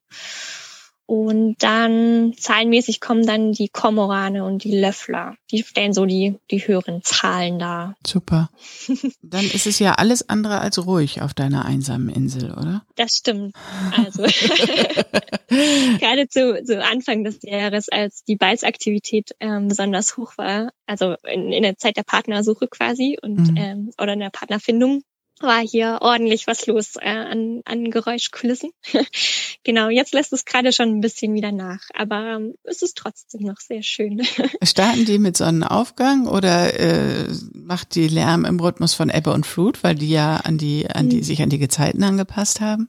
Und 1.07 1.57
dann 1.59 2.33
zahlenmäßig 2.35 3.01
kommen 3.01 3.27
dann 3.27 3.53
die 3.53 3.69
Kormorane 3.69 4.43
und 4.43 4.65
die 4.65 4.79
Löffler. 4.79 5.37
Die 5.51 5.63
stellen 5.63 5.93
so 5.93 6.07
die, 6.07 6.39
die 6.51 6.67
höheren 6.67 7.03
Zahlen 7.03 7.59
dar. 7.59 7.95
Super. 8.07 8.49
Dann 9.23 9.45
ist 9.45 9.67
es 9.67 9.79
ja 9.79 9.93
alles 9.95 10.29
andere 10.31 10.61
als 10.61 10.87
ruhig 10.87 11.21
auf 11.21 11.35
deiner 11.35 11.67
einsamen 11.67 12.09
Insel, 12.09 12.53
oder? 12.53 12.87
Das 12.95 13.17
stimmt. 13.17 13.55
Also 13.95 14.23
gerade 15.49 16.29
zu, 16.29 16.65
zu 16.65 16.83
Anfang 16.83 17.23
des 17.25 17.39
Jahres, 17.43 17.91
als 17.91 18.25
die 18.25 18.37
Balzaktivität 18.37 19.33
ähm, 19.41 19.69
besonders 19.69 20.17
hoch 20.17 20.39
war, 20.39 20.71
also 20.87 21.17
in, 21.25 21.53
in 21.53 21.63
der 21.65 21.77
Zeit 21.77 21.99
der 21.99 22.03
Partnersuche 22.03 22.67
quasi 22.69 23.19
und 23.21 23.51
mhm. 23.51 23.57
ähm, 23.57 23.91
oder 23.99 24.15
in 24.15 24.21
der 24.21 24.31
Partnerfindung, 24.31 25.03
war 25.41 25.61
hier 25.61 25.99
ordentlich 26.00 26.47
was 26.47 26.67
los 26.67 26.97
äh, 26.97 27.09
an, 27.09 27.62
an 27.64 27.91
Geräuschkulissen. 27.91 28.71
genau, 29.64 29.88
jetzt 29.88 30.14
lässt 30.14 30.33
es 30.33 30.45
gerade 30.45 30.73
schon 30.73 30.88
ein 30.88 31.00
bisschen 31.00 31.35
wieder 31.35 31.53
nach, 31.53 31.81
aber 31.95 32.37
ähm, 32.37 32.55
es 32.62 32.83
ist 32.83 32.97
trotzdem 32.97 33.43
noch 33.43 33.59
sehr 33.59 33.83
schön. 33.83 34.23
Starten 34.62 35.05
die 35.05 35.19
mit 35.19 35.37
Sonnenaufgang 35.37 36.26
oder 36.26 36.79
äh, 36.79 37.29
macht 37.53 37.95
die 37.95 38.09
Lärm 38.09 38.45
im 38.45 38.61
Rhythmus 38.61 38.95
von 38.95 39.11
Ebbe 39.11 39.33
und 39.33 39.47
Flut, 39.47 39.83
weil 39.83 39.97
die 39.97 40.11
ja 40.11 40.37
an 40.37 40.59
die, 40.59 40.88
an 40.88 41.09
die, 41.09 41.19
hm. 41.19 41.25
sich 41.25 41.43
an 41.43 41.50
die 41.50 41.59
Gezeiten 41.59 42.03
angepasst 42.03 42.61
haben? 42.61 42.88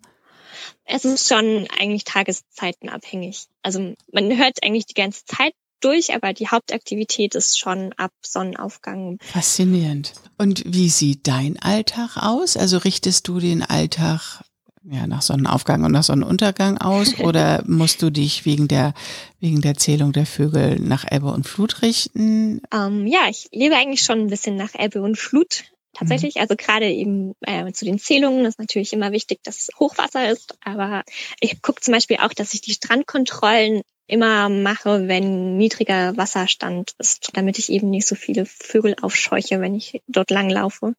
Es 0.85 1.03
ist 1.03 1.27
schon 1.27 1.67
eigentlich 1.79 2.03
tageszeitenabhängig. 2.03 3.47
Also 3.63 3.95
man 4.11 4.37
hört 4.37 4.63
eigentlich 4.63 4.85
die 4.85 4.93
ganze 4.93 5.25
Zeit 5.25 5.53
durch, 5.79 6.13
aber 6.13 6.33
die 6.33 6.47
Hauptaktivität 6.47 7.35
ist 7.35 7.59
schon 7.59 7.93
ab 7.93 8.11
Sonnenaufgang. 8.21 9.17
Faszinierend. 9.21 10.13
Und 10.37 10.63
wie 10.65 10.89
sieht 10.89 11.27
dein 11.27 11.59
Alltag 11.61 12.17
aus? 12.17 12.57
Also 12.57 12.77
richtest 12.77 13.27
du 13.27 13.39
den 13.39 13.63
Alltag 13.63 14.43
ja, 14.89 15.07
nach 15.07 15.21
Sonnenaufgang 15.21 15.83
und 15.83 15.91
nach 15.91 16.03
Sonnenuntergang 16.03 16.77
aus 16.77 17.19
oder 17.19 17.63
musst 17.65 18.01
du 18.01 18.09
dich 18.11 18.45
wegen 18.45 18.67
der, 18.67 18.93
wegen 19.39 19.61
der 19.61 19.75
Zählung 19.75 20.13
der 20.13 20.25
Vögel 20.25 20.79
nach 20.79 21.05
Ebbe 21.09 21.31
und 21.31 21.47
Flut 21.47 21.81
richten? 21.81 22.61
Ähm, 22.73 23.07
ja, 23.07 23.27
ich 23.29 23.49
lebe 23.51 23.75
eigentlich 23.75 24.01
schon 24.01 24.19
ein 24.19 24.29
bisschen 24.29 24.55
nach 24.55 24.75
Ebbe 24.75 25.01
und 25.01 25.17
Flut 25.17 25.63
tatsächlich. 25.93 26.35
Mhm. 26.35 26.41
Also 26.41 26.55
gerade 26.55 26.91
eben 26.91 27.33
äh, 27.41 27.71
zu 27.71 27.85
den 27.85 27.99
Zählungen 27.99 28.45
ist 28.45 28.59
natürlich 28.59 28.93
immer 28.93 29.11
wichtig, 29.11 29.39
dass 29.43 29.69
Hochwasser 29.79 30.29
ist. 30.29 30.55
Aber 30.63 31.03
ich 31.39 31.61
gucke 31.61 31.81
zum 31.81 31.93
Beispiel 31.93 32.17
auch, 32.17 32.33
dass 32.33 32.53
ich 32.53 32.61
die 32.61 32.73
Strandkontrollen 32.73 33.81
immer 34.07 34.49
mache, 34.49 35.07
wenn 35.07 35.57
niedriger 35.57 36.15
Wasserstand 36.17 36.93
ist, 36.99 37.29
damit 37.33 37.57
ich 37.57 37.71
eben 37.71 37.89
nicht 37.89 38.07
so 38.07 38.15
viele 38.15 38.45
Vögel 38.45 38.95
aufscheuche, 39.01 39.61
wenn 39.61 39.75
ich 39.75 40.01
dort 40.07 40.29
lang 40.31 40.49
laufe. 40.49 40.95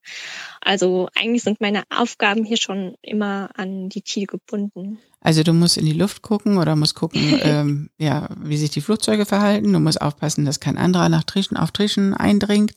Also 0.60 1.08
eigentlich 1.14 1.42
sind 1.42 1.60
meine 1.60 1.84
Aufgaben 1.90 2.44
hier 2.44 2.56
schon 2.56 2.96
immer 3.02 3.50
an 3.54 3.88
die 3.88 4.02
Ziel 4.02 4.26
gebunden. 4.26 4.98
Also 5.26 5.42
du 5.42 5.52
musst 5.52 5.76
in 5.76 5.84
die 5.84 5.92
Luft 5.92 6.22
gucken 6.22 6.56
oder 6.56 6.76
musst 6.76 6.94
gucken, 6.94 7.20
ähm, 7.42 7.90
ja, 7.98 8.28
wie 8.38 8.56
sich 8.56 8.70
die 8.70 8.80
Flugzeuge 8.80 9.26
verhalten. 9.26 9.72
Du 9.72 9.80
musst 9.80 10.00
aufpassen, 10.00 10.44
dass 10.44 10.60
kein 10.60 10.78
anderer 10.78 11.08
nach 11.08 11.24
Trischen 11.24 11.56
auf 11.56 11.72
Trischen 11.72 12.14
eindringt. 12.14 12.74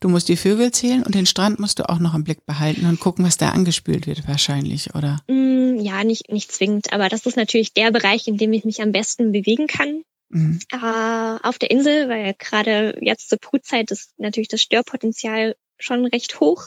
Du 0.00 0.08
musst 0.08 0.30
die 0.30 0.38
Vögel 0.38 0.72
zählen 0.72 1.02
und 1.02 1.14
den 1.14 1.26
Strand 1.26 1.58
musst 1.58 1.78
du 1.78 1.86
auch 1.90 1.98
noch 1.98 2.14
im 2.14 2.24
Blick 2.24 2.46
behalten 2.46 2.86
und 2.86 3.00
gucken, 3.00 3.26
was 3.26 3.36
da 3.36 3.50
angespült 3.50 4.06
wird 4.06 4.26
wahrscheinlich, 4.26 4.94
oder? 4.94 5.20
Mm, 5.28 5.78
ja, 5.78 6.02
nicht, 6.02 6.32
nicht 6.32 6.50
zwingend, 6.50 6.90
aber 6.94 7.10
das 7.10 7.26
ist 7.26 7.36
natürlich 7.36 7.74
der 7.74 7.90
Bereich, 7.90 8.26
in 8.26 8.38
dem 8.38 8.54
ich 8.54 8.64
mich 8.64 8.80
am 8.80 8.92
besten 8.92 9.32
bewegen 9.32 9.66
kann. 9.66 10.02
Mhm. 10.30 10.58
Äh, 10.72 11.46
auf 11.46 11.58
der 11.58 11.70
Insel, 11.70 12.08
weil 12.08 12.34
gerade 12.38 12.96
jetzt 13.02 13.28
zur 13.28 13.38
Brutzeit 13.38 13.90
ist 13.90 14.14
natürlich 14.16 14.48
das 14.48 14.62
Störpotenzial 14.62 15.54
schon 15.80 16.06
recht 16.06 16.40
hoch, 16.40 16.64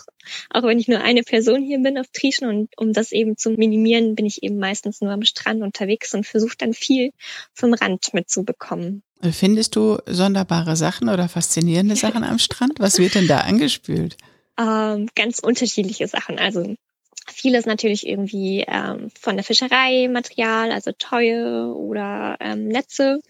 auch 0.50 0.64
wenn 0.64 0.80
ich 0.80 0.88
nur 0.88 1.00
eine 1.00 1.24
Person 1.24 1.64
hier 1.64 1.80
bin 1.80 1.98
auf 1.98 2.08
Trieschen 2.12 2.48
und 2.48 2.70
um 2.78 2.94
das 2.94 3.12
eben 3.12 3.38
zu 3.38 3.52
minimieren, 3.52 4.16
bin 4.16 4.26
ich 4.26 4.44
eben 4.44 4.58
meistens 4.58 5.02
nur 5.02 5.12
am 5.12 5.24
Strand 5.24 5.62
unterwegs 5.62 6.14
und 6.14 6.26
versuche 6.26 6.58
dann 6.58 6.74
viel 6.74 7.12
vom 7.54 7.74
Rand 7.74 8.14
mitzubekommen. 8.14 9.04
Findest 9.32 9.76
du 9.76 10.00
sonderbare 10.06 10.76
Sachen 10.76 11.08
oder 11.08 11.30
faszinierende 11.30 11.96
Sachen 11.96 12.24
am 12.24 12.40
Strand? 12.40 12.74
Was 12.80 12.98
wird 12.98 13.16
denn 13.16 13.28
da 13.28 13.38
angespült? 13.42 14.18
Ähm, 14.60 15.08
ganz 15.16 15.40
unterschiedliche 15.40 16.08
Sachen. 16.08 16.40
Also 16.40 16.76
Vieles 17.32 17.66
natürlich 17.66 18.08
irgendwie 18.08 18.66
ähm, 18.68 19.10
von 19.20 19.36
der 19.36 19.44
Fischerei 19.44 20.08
Material, 20.08 20.72
also 20.72 20.92
Teue 20.98 21.74
oder 21.74 22.38
ähm, 22.40 22.68
Netze. 22.68 23.22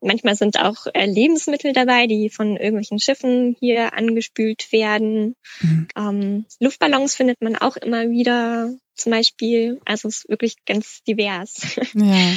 Manchmal 0.00 0.34
sind 0.36 0.58
auch 0.58 0.86
äh, 0.94 1.06
Lebensmittel 1.06 1.72
dabei, 1.72 2.06
die 2.06 2.30
von 2.30 2.56
irgendwelchen 2.56 2.98
Schiffen 2.98 3.56
hier 3.58 3.94
angespült 3.94 4.72
werden. 4.72 5.36
Mhm. 5.60 5.88
Ähm, 5.96 6.44
Luftballons 6.60 7.14
findet 7.14 7.42
man 7.42 7.56
auch 7.56 7.76
immer 7.76 8.10
wieder 8.10 8.72
zum 8.94 9.12
Beispiel. 9.12 9.80
Also 9.84 10.08
es 10.08 10.18
ist 10.18 10.28
wirklich 10.28 10.56
ganz 10.64 11.02
divers. 11.04 11.78
Ja. 11.94 12.32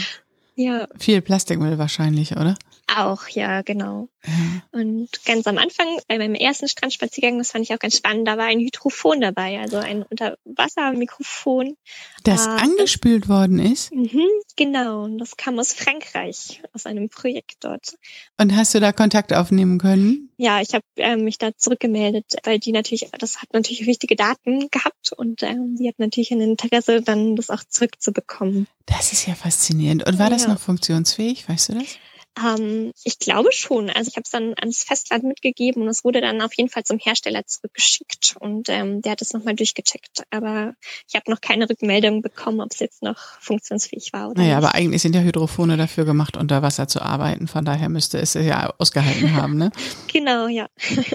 ja. 0.56 0.88
Viel 1.00 1.22
Plastikmüll 1.22 1.78
wahrscheinlich, 1.78 2.32
oder? 2.34 2.56
Auch, 2.94 3.27
ja, 3.30 3.62
genau. 3.62 4.10
Ja. 4.25 4.80
Und 4.80 5.10
ganz 5.25 5.48
am 5.48 5.58
Anfang, 5.58 5.88
bei 6.08 6.18
meinem 6.18 6.36
ersten 6.36 6.68
Strandspaziergang, 6.68 7.38
das 7.38 7.51
fand 7.51 7.63
ich 7.63 7.74
auch 7.74 7.80
ganz 7.80 7.98
spannend, 7.98 8.27
da 8.27 8.38
war 8.38 8.46
ein 8.46 8.60
Hydrophon 8.60 9.22
dabei, 9.22 9.60
also 9.60 9.77
ein 9.77 10.04
Unterwassermikrofon. 10.04 11.77
Das 12.24 12.46
äh, 12.46 12.50
angespült 12.50 13.27
worden 13.27 13.60
ist? 13.60 13.92
Mhm, 13.94 14.27
genau, 14.56 15.04
und 15.04 15.18
das 15.18 15.36
kam 15.36 15.58
aus 15.58 15.74
Frankreich, 15.74 16.62
aus 16.74 16.86
einem 16.86 17.10
Projekt 17.10 17.58
dort. 17.62 17.98
Und 18.39 18.56
hast 18.56 18.75
du 18.75 18.80
da 18.80 18.92
Kontakt 18.92 19.34
aufnehmen 19.34 19.80
können? 19.80 20.30
Ja, 20.38 20.62
ich 20.62 20.74
habe 20.74 20.86
äh, 20.98 21.15
mich 21.15 21.38
da 21.38 21.56
zurückgemeldet, 21.58 22.36
weil 22.44 22.60
die 22.60 22.72
natürlich, 22.72 23.10
das 23.18 23.42
hat 23.42 23.54
natürlich 23.54 23.88
wichtige 23.88 24.15
Daten 24.15 24.70
gehabt 24.70 25.12
und 25.15 25.42
ähm, 25.44 25.75
die 25.75 25.88
hat 25.88 25.98
natürlich 25.98 26.32
ein 26.32 26.42
Interesse, 26.42 27.01
dann 27.01 27.36
das 27.36 27.50
auch 27.50 27.63
zurückzubekommen. 27.68 28.68
Das 28.86 29.12
ist 29.12 29.25
ja 29.25 29.34
faszinierend. 29.34 30.08
Und 30.08 30.20
war 30.20 30.27
ja. 30.27 30.34
das 30.34 30.48
noch 30.48 30.60
funktionsfähig, 30.60 31.50
weißt 31.50 31.70
du 31.70 31.74
das? 31.80 31.98
Ähm, 32.38 32.92
ich 33.04 33.20
glaube 33.20 33.51
schon. 33.51 33.89
Also 33.89 34.10
ich 34.10 34.15
habe 34.15 34.24
es 34.25 34.32
dann 34.32 34.54
ans 34.58 34.84
Festland 34.84 35.24
mitgegeben 35.24 35.84
und 35.84 35.88
es 35.88 36.04
wurde 36.04 36.22
dann 36.22 36.42
auf 36.42 36.54
jeden 36.56 36.70
Fall 36.70 36.84
zum 36.84 37.00
Hersteller 37.00 37.46
zurückgeschickt 37.46 38.36
und 38.39 38.70
ähm, 38.70 39.01
der 39.01 39.13
hat 39.13 39.22
es 39.22 39.34
nochmal 39.34 39.56
durchgecheckt. 39.56 40.24
Aber 40.32 40.74
ich 41.08 41.15
habe 41.15 41.32
noch 41.32 41.42
keine 41.42 41.70
Rückmeldung 41.70 42.22
bekommen, 42.22 42.62
ob 42.62 42.72
es 42.72 42.80
jetzt 42.80 43.04
noch 43.04 43.18
funktionsfähig 43.39 44.12
war 44.13 44.30
oder 44.30 44.42
naja, 44.42 44.58
nicht. 44.58 44.65
aber 44.65 44.75
eigentlich 44.75 45.01
sind 45.01 45.15
ja 45.15 45.22
Hydrophone 45.22 45.77
dafür 45.77 46.06
gemacht, 46.06 46.38
unter 46.38 46.62
Wasser 46.62 46.88
zu 46.88 47.01
arbeiten. 47.01 47.48
Von 47.48 47.65
daher 47.65 47.89
müsste 47.89 48.20
es 48.20 48.34
ja 48.34 48.74
ausgehalten 48.77 49.36
haben, 49.36 49.58
ne? 49.58 49.72
genau, 50.12 50.48
ja. 50.48 50.68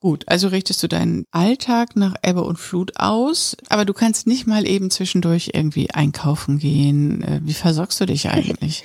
Gut, 0.00 0.24
also 0.28 0.46
richtest 0.46 0.80
du 0.84 0.86
deinen 0.86 1.24
Alltag 1.32 1.96
nach 1.96 2.14
Ebbe 2.22 2.44
und 2.44 2.56
Flut 2.56 2.92
aus, 3.00 3.56
aber 3.68 3.84
du 3.84 3.92
kannst 3.92 4.28
nicht 4.28 4.46
mal 4.46 4.64
eben 4.64 4.92
zwischendurch 4.92 5.50
irgendwie 5.54 5.90
einkaufen 5.90 6.60
gehen. 6.60 7.24
Äh, 7.24 7.40
wie 7.42 7.54
versorgst 7.54 8.00
du 8.00 8.06
dich 8.06 8.28
eigentlich? 8.30 8.84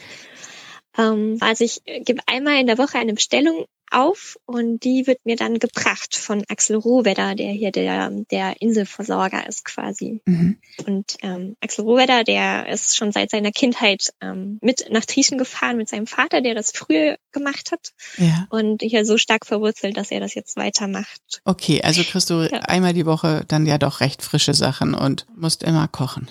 Ähm, 0.97 1.38
also 1.41 1.63
ich 1.63 1.83
gebe 1.85 2.21
einmal 2.27 2.59
in 2.59 2.67
der 2.67 2.77
Woche 2.77 2.97
eine 2.97 3.13
Bestellung 3.13 3.65
auf 3.93 4.38
und 4.45 4.83
die 4.83 5.07
wird 5.07 5.25
mir 5.25 5.35
dann 5.35 5.59
gebracht 5.59 6.15
von 6.15 6.43
Axel 6.47 6.75
Rohwedder, 6.75 7.35
der 7.35 7.51
hier 7.51 7.71
der, 7.71 8.09
der 8.31 8.62
Inselversorger 8.62 9.47
ist 9.47 9.65
quasi. 9.65 10.21
Mhm. 10.25 10.57
Und 10.85 11.17
ähm, 11.21 11.55
Axel 11.62 11.85
Rohwedder, 11.85 12.23
der 12.23 12.67
ist 12.67 12.95
schon 12.97 13.12
seit 13.12 13.29
seiner 13.29 13.51
Kindheit 13.51 14.13
ähm, 14.21 14.59
mit 14.62 14.88
nach 14.89 15.05
Trieschen 15.05 15.38
gefahren 15.38 15.77
mit 15.77 15.89
seinem 15.89 16.07
Vater, 16.07 16.41
der 16.41 16.55
das 16.55 16.71
früher 16.71 17.17
gemacht 17.31 17.71
hat. 17.71 17.91
Ja. 18.17 18.47
Und 18.50 18.81
hier 18.81 19.05
so 19.05 19.17
stark 19.17 19.45
verwurzelt, 19.45 19.97
dass 19.97 20.12
er 20.12 20.19
das 20.19 20.33
jetzt 20.33 20.57
weitermacht. 20.57 21.41
Okay, 21.45 21.81
also 21.81 22.03
kriegst 22.03 22.29
du 22.29 22.41
ja. 22.41 22.59
einmal 22.59 22.93
die 22.93 23.05
Woche 23.05 23.45
dann 23.47 23.65
ja 23.65 23.77
doch 23.77 24.00
recht 24.00 24.21
frische 24.21 24.53
Sachen 24.53 24.93
und 24.93 25.25
musst 25.35 25.63
immer 25.63 25.88
kochen. 25.88 26.29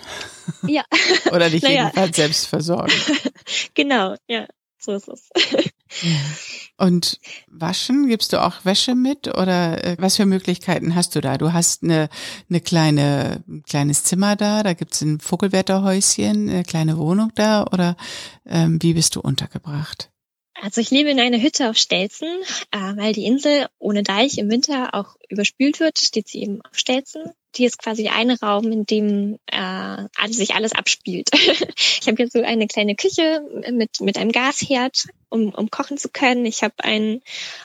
Ja. 0.66 0.84
Oder 1.32 1.50
dich 1.50 1.62
naja. 1.62 1.84
jedenfalls 1.84 2.16
selbst 2.16 2.46
versorgen. 2.46 2.92
genau, 3.74 4.16
ja. 4.26 4.46
So 4.78 4.92
ist 4.92 5.08
es. 5.08 5.28
Und 6.78 7.20
waschen, 7.48 8.08
gibst 8.08 8.32
du 8.32 8.42
auch 8.42 8.64
Wäsche 8.64 8.94
mit 8.94 9.28
oder 9.28 9.84
äh, 9.84 9.96
was 9.98 10.16
für 10.16 10.26
Möglichkeiten 10.26 10.94
hast 10.94 11.14
du 11.14 11.20
da? 11.20 11.38
Du 11.38 11.52
hast 11.52 11.82
eine, 11.82 12.08
eine 12.48 12.60
kleine, 12.60 13.44
ein 13.46 13.62
kleines 13.62 14.04
Zimmer 14.04 14.36
da, 14.36 14.62
da 14.62 14.72
gibt's 14.72 15.00
ein 15.02 15.20
Vogelwärterhäuschen, 15.20 16.48
eine 16.48 16.64
kleine 16.64 16.96
Wohnung 16.98 17.30
da 17.34 17.64
oder 17.64 17.96
ähm, 18.46 18.82
wie 18.82 18.94
bist 18.94 19.14
du 19.16 19.20
untergebracht? 19.20 20.10
Also 20.54 20.80
ich 20.80 20.90
lebe 20.90 21.10
in 21.10 21.20
einer 21.20 21.40
Hütte 21.40 21.70
auf 21.70 21.76
Stelzen, 21.76 22.28
äh, 22.70 22.78
weil 22.96 23.12
die 23.12 23.26
Insel 23.26 23.66
ohne 23.78 24.02
Deich 24.02 24.38
im 24.38 24.50
Winter 24.50 24.94
auch 24.94 25.16
überspült 25.28 25.80
wird, 25.80 25.98
steht 25.98 26.28
sie 26.28 26.42
eben 26.42 26.62
auf 26.62 26.76
Stelzen. 26.78 27.22
Die 27.56 27.64
ist 27.64 27.78
quasi 27.78 28.08
ein 28.08 28.30
Raum, 28.30 28.70
in 28.72 28.86
dem 28.86 29.38
äh, 29.46 30.06
sich 30.28 30.54
alles 30.54 30.72
abspielt. 30.72 31.30
ich 31.34 32.06
habe 32.06 32.22
jetzt 32.22 32.32
so 32.32 32.42
eine 32.42 32.66
kleine 32.66 32.94
Küche 32.94 33.42
mit, 33.70 34.00
mit 34.00 34.16
einem 34.16 34.32
Gasherd, 34.32 35.08
um, 35.28 35.54
um 35.54 35.70
kochen 35.70 35.98
zu 35.98 36.08
können. 36.08 36.46
Ich 36.46 36.62
habe 36.62 36.74
einen, 36.78 37.22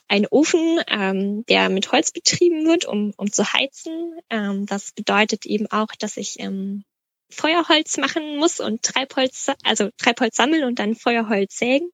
einen 0.08 0.28
Ofen, 0.28 0.82
ähm, 0.88 1.46
der 1.48 1.70
mit 1.70 1.92
Holz 1.92 2.12
betrieben 2.12 2.66
wird, 2.66 2.86
um, 2.86 3.14
um 3.18 3.32
zu 3.32 3.54
heizen. 3.54 4.20
Ähm, 4.30 4.66
das 4.66 4.92
bedeutet 4.92 5.46
eben 5.46 5.68
auch, 5.72 5.90
dass 6.00 6.18
ich 6.18 6.40
ähm, 6.40 6.84
Feuerholz 7.30 7.98
machen 7.98 8.38
muss 8.38 8.60
und 8.60 8.84
Treibholz, 8.84 9.52
also 9.64 9.90
Treibholz 9.98 10.36
sammeln 10.36 10.64
und 10.64 10.80
dann 10.80 10.96
Feuerholz 10.96 11.58
sägen. 11.58 11.90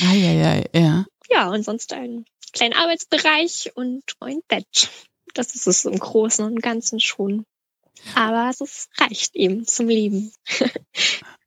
Ah, 0.00 0.14
ja, 0.14 0.32
ja, 0.32 0.64
ja. 0.74 1.04
Ja, 1.30 1.48
und 1.50 1.64
sonst 1.64 1.92
einen 1.92 2.24
kleinen 2.52 2.74
Arbeitsbereich 2.74 3.72
und 3.74 4.02
ein 4.20 4.40
Bett. 4.48 4.90
Das 5.34 5.54
ist 5.54 5.66
es 5.66 5.84
im 5.84 5.98
Großen 5.98 6.44
und 6.44 6.62
Ganzen 6.62 7.00
schon. 7.00 7.44
Aber 8.14 8.50
es 8.50 8.88
reicht 8.98 9.34
eben 9.36 9.66
zum 9.66 9.88
Leben. 9.88 10.32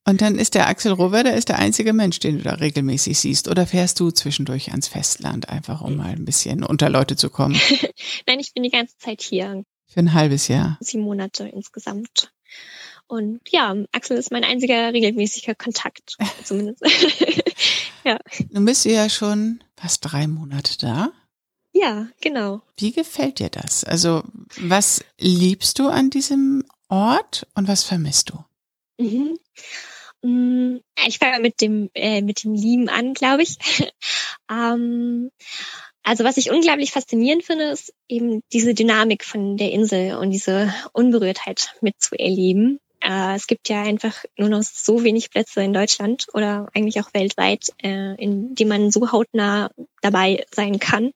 Und 0.05 0.21
dann 0.21 0.37
ist 0.37 0.53
der 0.53 0.67
Axel 0.67 0.91
Rover, 0.91 1.23
der 1.23 1.35
ist 1.35 1.47
der 1.47 1.59
einzige 1.59 1.93
Mensch, 1.93 2.19
den 2.19 2.37
du 2.37 2.43
da 2.43 2.55
regelmäßig 2.55 3.17
siehst. 3.17 3.47
Oder 3.47 3.65
fährst 3.65 4.01
du 4.01 4.11
zwischendurch 4.11 4.71
ans 4.71 4.89
Festland, 4.89 5.47
einfach 5.47 5.81
um 5.81 5.95
mal 5.95 6.11
ein 6.11 6.25
bisschen 6.25 6.63
unter 6.63 6.89
Leute 6.89 7.15
zu 7.15 7.29
kommen? 7.29 7.55
Nein, 8.27 8.39
ich 8.39 8.53
bin 8.53 8.63
die 8.63 8.69
ganze 8.69 8.97
Zeit 8.97 9.21
hier. 9.21 9.63
Für 9.87 9.99
ein 10.01 10.13
halbes 10.13 10.49
Jahr. 10.49 10.77
Sieben 10.81 11.03
Monate 11.03 11.47
insgesamt. 11.47 12.33
Und 13.07 13.41
ja, 13.49 13.75
Axel 13.93 14.17
ist 14.17 14.31
mein 14.31 14.43
einziger 14.43 14.91
regelmäßiger 14.91 15.55
Kontakt, 15.55 16.17
zumindest. 16.43 16.81
ja. 18.03 18.17
Nun 18.49 18.65
bist 18.65 18.83
du 18.83 18.89
ja 18.89 19.07
schon 19.09 19.63
fast 19.77 19.99
drei 20.01 20.27
Monate 20.27 20.77
da. 20.79 21.11
Ja, 21.73 22.07
genau. 22.21 22.61
Wie 22.77 22.91
gefällt 22.91 23.39
dir 23.39 23.49
das? 23.49 23.83
Also, 23.83 24.23
was 24.57 25.03
liebst 25.19 25.79
du 25.79 25.87
an 25.87 26.11
diesem 26.11 26.63
Ort 26.87 27.47
und 27.55 27.67
was 27.67 27.83
vermisst 27.83 28.29
du? 28.29 29.03
Mhm. 29.03 29.39
Mm, 30.21 30.77
ich 31.07 31.17
fange 31.17 31.39
mit 31.39 31.59
dem 31.59 31.89
äh, 31.95 32.21
mit 32.21 32.43
dem 32.43 32.53
Lieben 32.53 32.89
an, 32.89 33.13
glaube 33.13 33.43
ich. 33.43 33.57
ähm, 34.49 35.31
also 36.03 36.23
was 36.23 36.37
ich 36.37 36.51
unglaublich 36.51 36.91
faszinierend 36.91 37.43
finde, 37.43 37.65
ist 37.65 37.93
eben 38.07 38.41
diese 38.51 38.73
Dynamik 38.73 39.25
von 39.25 39.57
der 39.57 39.71
Insel 39.71 40.15
und 40.17 40.31
diese 40.31 40.73
Unberührtheit 40.91 41.75
mitzuerleben. 41.81 42.79
Äh, 43.03 43.35
es 43.35 43.47
gibt 43.47 43.67
ja 43.67 43.81
einfach 43.81 44.23
nur 44.37 44.49
noch 44.49 44.63
so 44.63 45.03
wenig 45.03 45.29
Plätze 45.29 45.61
in 45.61 45.73
Deutschland 45.73 46.27
oder 46.33 46.69
eigentlich 46.73 47.01
auch 47.01 47.13
weltweit, 47.13 47.67
äh, 47.83 48.15
in 48.15 48.55
die 48.55 48.65
man 48.65 48.91
so 48.91 49.11
hautnah 49.11 49.71
dabei 50.01 50.45
sein 50.53 50.79
kann. 50.79 51.11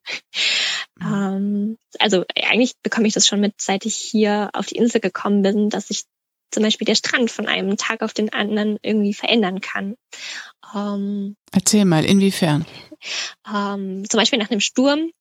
Mhm. 1.00 1.14
Ähm, 1.14 1.78
also 2.00 2.26
eigentlich 2.36 2.74
bekomme 2.84 3.08
ich 3.08 3.14
das 3.14 3.26
schon 3.26 3.40
mit, 3.40 3.54
seit 3.62 3.86
ich 3.86 3.96
hier 3.96 4.50
auf 4.54 4.66
die 4.66 4.76
Insel 4.76 5.00
gekommen 5.00 5.44
bin, 5.44 5.70
dass 5.70 5.90
ich 5.90 6.04
zum 6.52 6.64
Beispiel 6.64 6.86
der 6.86 6.96
Strand 6.96 7.32
von 7.32 7.48
einem 7.48 7.78
Tag 7.78 8.02
auf 8.02 8.14
den 8.14 8.34
anderen 8.34 8.78
irgendwie 8.82 9.14
verändern 9.14 9.62
kann. 9.62 9.96
Ähm, 10.76 11.36
Erzähl 11.52 11.86
mal, 11.86 12.04
inwiefern? 12.04 12.66
Ähm, 13.48 14.04
zum 14.10 14.18
Beispiel 14.18 14.40
nach 14.40 14.50
einem 14.50 14.60
Sturm 14.60 15.12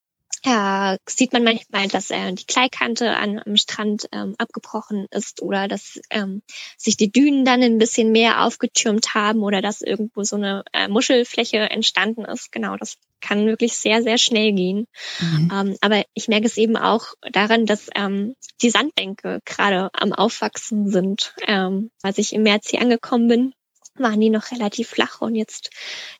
äh, 0.46 0.98
sieht 1.08 1.32
man 1.32 1.42
manchmal, 1.42 1.88
dass 1.88 2.10
äh, 2.10 2.32
die 2.32 2.44
Kleikante 2.44 3.16
an, 3.16 3.40
am 3.44 3.56
Strand 3.56 4.08
ähm, 4.12 4.34
abgebrochen 4.38 5.06
ist 5.10 5.42
oder 5.42 5.66
dass 5.66 5.98
ähm, 6.10 6.42
sich 6.76 6.96
die 6.96 7.10
Dünen 7.10 7.44
dann 7.44 7.62
ein 7.62 7.78
bisschen 7.78 8.12
mehr 8.12 8.44
aufgetürmt 8.44 9.14
haben 9.14 9.42
oder 9.42 9.60
dass 9.60 9.82
irgendwo 9.82 10.22
so 10.22 10.36
eine 10.36 10.62
äh, 10.72 10.86
Muschelfläche 10.86 11.58
entstanden 11.58 12.24
ist. 12.24 12.52
Genau, 12.52 12.76
das 12.76 12.96
kann 13.20 13.46
wirklich 13.46 13.76
sehr, 13.76 14.02
sehr 14.02 14.18
schnell 14.18 14.52
gehen. 14.52 14.86
Mhm. 15.20 15.50
Ähm, 15.52 15.76
aber 15.80 16.04
ich 16.14 16.28
merke 16.28 16.46
es 16.46 16.56
eben 16.56 16.76
auch 16.76 17.06
daran, 17.32 17.66
dass 17.66 17.88
ähm, 17.96 18.36
die 18.62 18.70
Sandbänke 18.70 19.40
gerade 19.44 19.90
am 19.94 20.12
Aufwachsen 20.12 20.88
sind. 20.90 21.34
Ähm, 21.46 21.90
als 22.02 22.18
ich 22.18 22.32
im 22.32 22.44
März 22.44 22.70
hier 22.70 22.82
angekommen 22.82 23.26
bin, 23.26 23.52
waren 23.96 24.20
die 24.20 24.30
noch 24.30 24.52
relativ 24.52 24.90
flach 24.90 25.22
und 25.22 25.34
jetzt 25.34 25.70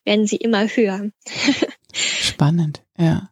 werden 0.05 0.27
sie 0.27 0.37
immer 0.37 0.67
höher. 0.67 1.11
Spannend, 1.93 2.83
ja. 2.99 3.31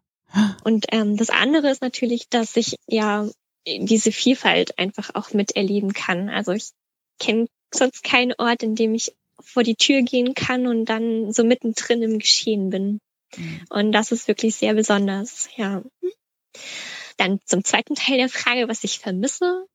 Und 0.64 0.86
ähm, 0.90 1.16
das 1.16 1.30
andere 1.30 1.70
ist 1.70 1.82
natürlich, 1.82 2.28
dass 2.28 2.56
ich 2.56 2.76
ja 2.86 3.28
diese 3.66 4.12
Vielfalt 4.12 4.78
einfach 4.78 5.10
auch 5.14 5.32
miterleben 5.32 5.92
kann. 5.92 6.28
Also 6.28 6.52
ich 6.52 6.70
kenne 7.18 7.46
sonst 7.72 8.04
keinen 8.04 8.34
Ort, 8.38 8.62
in 8.62 8.74
dem 8.74 8.94
ich 8.94 9.12
vor 9.40 9.62
die 9.62 9.76
Tür 9.76 10.02
gehen 10.02 10.34
kann 10.34 10.66
und 10.66 10.86
dann 10.86 11.32
so 11.32 11.44
mittendrin 11.44 12.02
im 12.02 12.18
Geschehen 12.18 12.70
bin. 12.70 13.00
Mhm. 13.36 13.64
Und 13.70 13.92
das 13.92 14.12
ist 14.12 14.28
wirklich 14.28 14.54
sehr 14.56 14.74
besonders, 14.74 15.48
ja. 15.56 15.82
Dann 17.16 17.40
zum 17.44 17.64
zweiten 17.64 17.94
Teil 17.94 18.18
der 18.18 18.28
Frage, 18.28 18.68
was 18.68 18.84
ich 18.84 18.98
vermisse. 18.98 19.66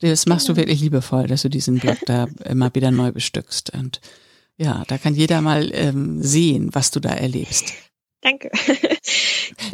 Das 0.00 0.26
machst 0.26 0.48
du 0.48 0.54
genau. 0.54 0.62
wirklich 0.62 0.80
liebevoll, 0.80 1.26
dass 1.26 1.42
du 1.42 1.50
diesen 1.50 1.78
Blog 1.78 1.98
da 2.06 2.26
immer 2.44 2.74
wieder 2.74 2.90
neu 2.90 3.12
bestückst. 3.12 3.74
Und 3.74 4.00
ja, 4.60 4.84
da 4.88 4.98
kann 4.98 5.14
jeder 5.14 5.40
mal 5.40 5.70
ähm, 5.72 6.22
sehen, 6.22 6.74
was 6.74 6.90
du 6.90 7.00
da 7.00 7.10
erlebst. 7.10 7.72
Danke. 8.20 8.50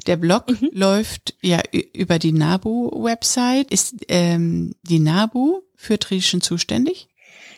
Der 0.06 0.16
Blog 0.16 0.48
mhm. 0.48 0.70
läuft 0.72 1.34
ja 1.42 1.60
über 1.92 2.20
die 2.20 2.30
NABU-Website. 2.30 3.72
Ist 3.72 3.96
ähm, 4.08 4.76
die 4.82 5.00
NABU 5.00 5.62
für 5.74 5.98
Trieschen 5.98 6.40
zuständig? 6.40 7.08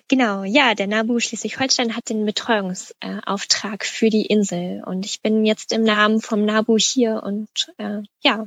Genau, 0.08 0.42
ja, 0.44 0.74
der 0.74 0.86
NABU 0.86 1.20
Schleswig-Holstein 1.20 1.94
hat 1.94 2.08
den 2.08 2.24
Betreuungsauftrag 2.24 3.82
äh, 3.82 3.86
für 3.86 4.08
die 4.08 4.24
Insel 4.24 4.82
und 4.86 5.04
ich 5.04 5.20
bin 5.20 5.44
jetzt 5.44 5.70
im 5.70 5.82
Namen 5.82 6.22
vom 6.22 6.46
NABU 6.46 6.78
hier 6.78 7.22
und 7.22 7.50
äh, 7.76 8.00
ja, 8.22 8.46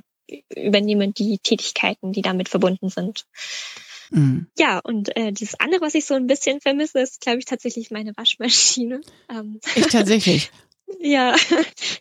übernehme 0.56 1.12
die 1.12 1.38
Tätigkeiten, 1.38 2.14
die 2.14 2.24
damit 2.24 2.50
verbunden 2.50 2.90
sind. 2.90 3.28
Mhm. 4.12 4.48
Ja, 4.58 4.80
und 4.80 5.16
äh, 5.16 5.32
das 5.32 5.60
andere, 5.60 5.82
was 5.82 5.96
ich 5.96 6.06
so 6.06 6.14
ein 6.14 6.28
bisschen 6.28 6.62
vermisse, 6.62 7.00
ist, 7.00 7.22
glaube 7.22 7.40
ich, 7.40 7.46
tatsächlich 7.46 7.92
meine 7.92 8.12
Waschmaschine. 8.16 9.02
Ähm. 9.30 9.60
Ich 9.76 9.88
tatsächlich. 9.88 10.52
Ja, 11.00 11.36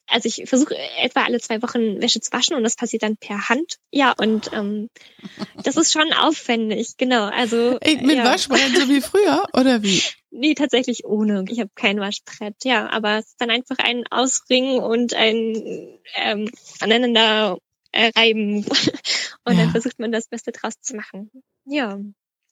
also 0.08 0.26
ich 0.26 0.48
versuche 0.48 0.76
etwa 1.00 1.22
alle 1.22 1.38
zwei 1.38 1.62
Wochen 1.62 2.02
Wäsche 2.02 2.20
zu 2.20 2.32
waschen 2.32 2.56
und 2.56 2.64
das 2.64 2.74
passiert 2.74 3.04
dann 3.04 3.16
per 3.16 3.48
Hand. 3.48 3.76
Ja, 3.92 4.12
und 4.18 4.50
ähm, 4.52 4.90
das 5.62 5.76
ist 5.76 5.92
schon 5.92 6.12
aufwendig, 6.12 6.96
genau. 6.96 7.26
Also 7.26 7.78
Ey, 7.80 7.98
mit 8.02 8.16
ja. 8.16 8.24
Waschbrett 8.24 8.76
so 8.76 8.88
wie 8.88 9.00
früher 9.00 9.44
oder 9.52 9.84
wie? 9.84 10.02
Nee, 10.32 10.54
tatsächlich 10.54 11.04
ohne. 11.04 11.44
Ich 11.48 11.60
habe 11.60 11.70
kein 11.76 12.00
Waschbrett, 12.00 12.56
ja, 12.64 12.90
aber 12.90 13.18
es 13.18 13.26
ist 13.26 13.40
dann 13.40 13.50
einfach 13.50 13.78
ein 13.78 14.04
Ausringen 14.10 14.80
und 14.80 15.14
ein 15.14 16.00
ähm, 16.16 16.50
aneinander 16.80 17.58
reiben 17.94 18.64
und 19.44 19.56
ja. 19.56 19.62
dann 19.62 19.70
versucht 19.70 19.98
man 19.98 20.12
das 20.12 20.28
Beste 20.28 20.52
draus 20.52 20.74
zu 20.80 20.96
machen. 20.96 21.30
Ja. 21.64 21.98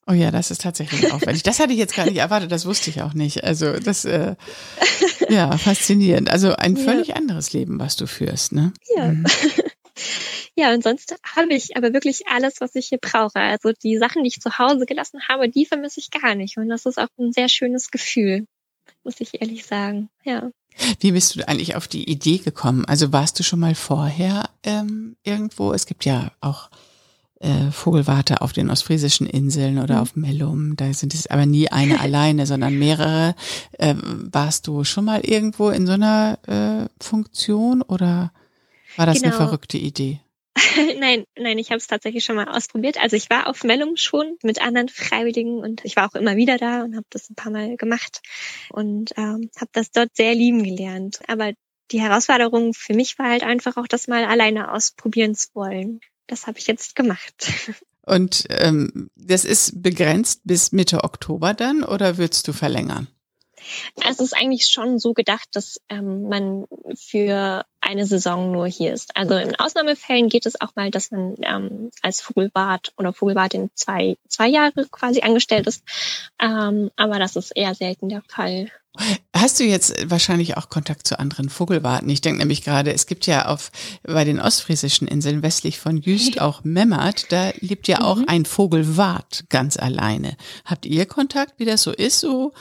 Oh 0.06 0.12
ja, 0.12 0.30
das 0.30 0.50
ist 0.50 0.62
tatsächlich 0.62 1.12
aufwendig. 1.12 1.42
Das 1.42 1.60
hatte 1.60 1.72
ich 1.72 1.78
jetzt 1.78 1.94
gar 1.94 2.06
nicht 2.06 2.16
erwartet, 2.16 2.50
das 2.50 2.66
wusste 2.66 2.90
ich 2.90 3.02
auch 3.02 3.14
nicht. 3.14 3.44
Also 3.44 3.78
das, 3.78 4.04
äh, 4.04 4.36
ja, 5.28 5.56
faszinierend. 5.58 6.30
Also 6.30 6.54
ein 6.54 6.76
völlig 6.76 7.08
ja. 7.08 7.16
anderes 7.16 7.52
Leben, 7.52 7.78
was 7.78 7.96
du 7.96 8.06
führst, 8.06 8.52
ne? 8.52 8.72
Ja. 8.96 9.08
Mhm. 9.08 9.26
Ja, 10.54 10.74
und 10.74 10.82
sonst 10.82 11.14
habe 11.36 11.54
ich 11.54 11.76
aber 11.76 11.92
wirklich 11.92 12.26
alles, 12.26 12.60
was 12.60 12.74
ich 12.74 12.88
hier 12.88 12.98
brauche. 12.98 13.38
Also 13.38 13.70
die 13.70 13.96
Sachen, 13.96 14.24
die 14.24 14.28
ich 14.28 14.40
zu 14.40 14.58
Hause 14.58 14.86
gelassen 14.86 15.20
habe, 15.28 15.48
die 15.48 15.66
vermisse 15.66 16.00
ich 16.00 16.10
gar 16.10 16.34
nicht. 16.34 16.56
Und 16.56 16.68
das 16.68 16.84
ist 16.84 16.98
auch 16.98 17.06
ein 17.16 17.30
sehr 17.30 17.48
schönes 17.48 17.92
Gefühl, 17.92 18.44
muss 19.04 19.20
ich 19.20 19.40
ehrlich 19.40 19.64
sagen. 19.66 20.08
Ja. 20.24 20.50
Wie 21.00 21.12
bist 21.12 21.36
du 21.36 21.48
eigentlich 21.48 21.76
auf 21.76 21.88
die 21.88 22.08
Idee 22.08 22.38
gekommen? 22.38 22.84
Also 22.84 23.12
warst 23.12 23.38
du 23.38 23.42
schon 23.42 23.60
mal 23.60 23.74
vorher 23.74 24.48
ähm, 24.62 25.16
irgendwo? 25.24 25.72
Es 25.72 25.86
gibt 25.86 26.04
ja 26.04 26.30
auch 26.40 26.70
äh, 27.40 27.70
Vogelwarte 27.70 28.40
auf 28.40 28.52
den 28.52 28.70
ostfriesischen 28.70 29.26
Inseln 29.26 29.78
oder 29.78 29.96
mhm. 29.96 30.00
auf 30.00 30.16
Mellum. 30.16 30.76
Da 30.76 30.92
sind 30.92 31.14
es 31.14 31.26
aber 31.26 31.46
nie 31.46 31.68
eine 31.68 32.00
alleine, 32.00 32.46
sondern 32.46 32.78
mehrere. 32.78 33.34
Äh, 33.72 33.94
warst 34.02 34.66
du 34.66 34.84
schon 34.84 35.04
mal 35.04 35.20
irgendwo 35.20 35.70
in 35.70 35.86
so 35.86 35.92
einer 35.92 36.38
äh, 36.46 36.88
Funktion 37.02 37.82
oder 37.82 38.32
war 38.96 39.06
das 39.06 39.22
genau. 39.22 39.28
eine 39.28 39.36
verrückte 39.36 39.78
Idee? 39.78 40.20
nein, 40.98 41.24
nein, 41.36 41.58
ich 41.58 41.70
habe 41.70 41.78
es 41.78 41.86
tatsächlich 41.86 42.24
schon 42.24 42.36
mal 42.36 42.48
ausprobiert. 42.48 43.00
Also 43.00 43.16
ich 43.16 43.30
war 43.30 43.46
auf 43.46 43.64
Mellum 43.64 43.96
schon 43.96 44.36
mit 44.42 44.60
anderen 44.60 44.88
Freiwilligen 44.88 45.58
und 45.58 45.84
ich 45.84 45.96
war 45.96 46.08
auch 46.08 46.14
immer 46.14 46.36
wieder 46.36 46.58
da 46.58 46.82
und 46.82 46.96
habe 46.96 47.06
das 47.10 47.30
ein 47.30 47.34
paar 47.34 47.52
Mal 47.52 47.76
gemacht 47.76 48.20
und 48.70 49.12
ähm, 49.16 49.50
habe 49.56 49.70
das 49.72 49.90
dort 49.90 50.14
sehr 50.14 50.34
lieben 50.34 50.62
gelernt. 50.62 51.20
Aber 51.28 51.52
die 51.90 52.00
Herausforderung 52.00 52.74
für 52.74 52.94
mich 52.94 53.18
war 53.18 53.30
halt 53.30 53.42
einfach 53.42 53.76
auch 53.76 53.86
das 53.86 54.08
mal 54.08 54.24
alleine 54.24 54.72
ausprobieren 54.72 55.34
zu 55.34 55.48
wollen 55.54 56.00
das 56.28 56.46
habe 56.46 56.58
ich 56.58 56.66
jetzt 56.68 56.94
gemacht. 56.94 57.52
Und 58.06 58.46
ähm, 58.48 59.10
das 59.16 59.44
ist 59.44 59.82
begrenzt 59.82 60.40
bis 60.44 60.72
Mitte 60.72 61.04
Oktober 61.04 61.52
dann 61.52 61.82
oder 61.82 62.16
würdest 62.16 62.48
du 62.48 62.54
verlängern? 62.54 63.08
Es 64.08 64.18
ist 64.18 64.34
eigentlich 64.34 64.68
schon 64.68 64.98
so 64.98 65.12
gedacht, 65.12 65.48
dass 65.52 65.78
ähm, 65.90 66.22
man 66.28 66.64
für 66.96 67.66
eine 67.88 68.04
Saison 68.04 68.52
nur 68.52 68.66
hier 68.66 68.92
ist. 68.92 69.16
Also 69.16 69.34
in 69.34 69.56
Ausnahmefällen 69.56 70.28
geht 70.28 70.44
es 70.44 70.60
auch 70.60 70.76
mal, 70.76 70.90
dass 70.90 71.10
man 71.10 71.36
ähm, 71.42 71.90
als 72.02 72.20
Vogelwart 72.20 72.92
oder 72.98 73.14
Vogelwartin 73.14 73.70
zwei, 73.74 74.16
zwei 74.28 74.46
Jahre 74.46 74.86
quasi 74.90 75.22
angestellt 75.22 75.66
ist. 75.66 75.82
Ähm, 76.38 76.90
aber 76.96 77.18
das 77.18 77.34
ist 77.36 77.50
eher 77.56 77.74
selten 77.74 78.10
der 78.10 78.22
Fall. 78.28 78.70
Hast 79.34 79.60
du 79.60 79.64
jetzt 79.64 80.10
wahrscheinlich 80.10 80.56
auch 80.56 80.68
Kontakt 80.68 81.06
zu 81.06 81.18
anderen 81.18 81.48
Vogelwarten? 81.48 82.10
Ich 82.10 82.20
denke 82.20 82.40
nämlich 82.40 82.62
gerade, 82.62 82.92
es 82.92 83.06
gibt 83.06 83.26
ja 83.26 83.46
auf 83.46 83.70
bei 84.02 84.24
den 84.24 84.40
ostfriesischen 84.40 85.08
Inseln 85.08 85.42
westlich 85.42 85.78
von 85.78 85.96
Jüst 85.96 86.40
auch 86.40 86.64
Memmert, 86.64 87.30
da 87.32 87.52
lebt 87.60 87.88
ja 87.88 88.02
auch 88.02 88.16
mhm. 88.16 88.24
ein 88.26 88.44
Vogelwart 88.44 89.44
ganz 89.48 89.76
alleine. 89.76 90.36
Habt 90.64 90.84
ihr 90.84 91.06
Kontakt, 91.06 91.54
wie 91.58 91.64
das 91.64 91.82
so 91.82 91.92
ist, 91.92 92.20
so 92.20 92.52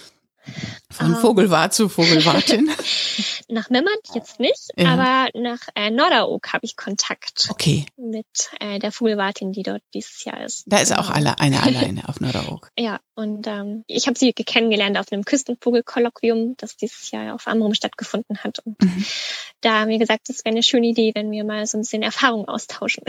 von 0.92 1.08
ähm. 1.08 1.16
Vogelwart 1.16 1.74
zu 1.74 1.90
Vogelwartin? 1.90 2.70
nach 3.50 3.70
Memmert 3.70 4.02
jetzt 4.14 4.40
nicht, 4.40 4.70
ja. 4.76 4.94
aber 4.94 5.30
nach 5.40 5.60
äh, 5.76 5.90
Norderoog 5.90 6.54
habe 6.54 6.66
ich 6.66 6.76
Kontakt. 6.76 7.48
Okay. 7.50 7.86
Mit 7.96 8.26
äh, 8.60 8.80
der 8.80 8.92
Vogelwartin, 8.92 9.52
die 9.52 9.64
dort 9.64 9.84
dieses 9.94 10.24
Jahr 10.24 10.44
ist. 10.44 10.64
Da 10.68 10.80
ist 10.80 10.98
auch 10.98 11.10
alle 11.10 11.40
eine 11.40 11.64
alleine 11.64 12.08
auf 12.10 12.20
Norderoog. 12.20 12.72
Ja, 12.78 13.00
und 13.16 13.48
ähm, 13.48 13.84
ich 13.88 14.08
habe 14.08 14.18
sie 14.18 14.34
kennengelernt 14.34 14.98
auf 14.98 15.12
einem 15.12 15.24
Küstenvogelkolloquium, 15.24 16.56
das 16.58 16.76
dieses 16.76 17.12
Jahr 17.12 17.34
auf 17.34 17.48
Amrum 17.48 17.74
stattgefunden 17.74 18.44
hat. 18.44 18.60
Und 18.60 18.82
mhm. 18.82 19.06
da 19.62 19.82
haben 19.82 19.90
wir 19.90 20.00
gesagt, 20.00 20.30
das 20.30 20.44
wäre 20.44 20.54
eine 20.54 20.64
schöne 20.64 20.88
Idee, 20.88 21.12
wenn 21.16 21.32
wir 21.32 21.44
mal 21.44 21.66
so 21.66 21.78
ein 21.78 21.82
bisschen 21.82 22.04
Erfahrung 22.04 22.48
austauschen. 22.48 23.04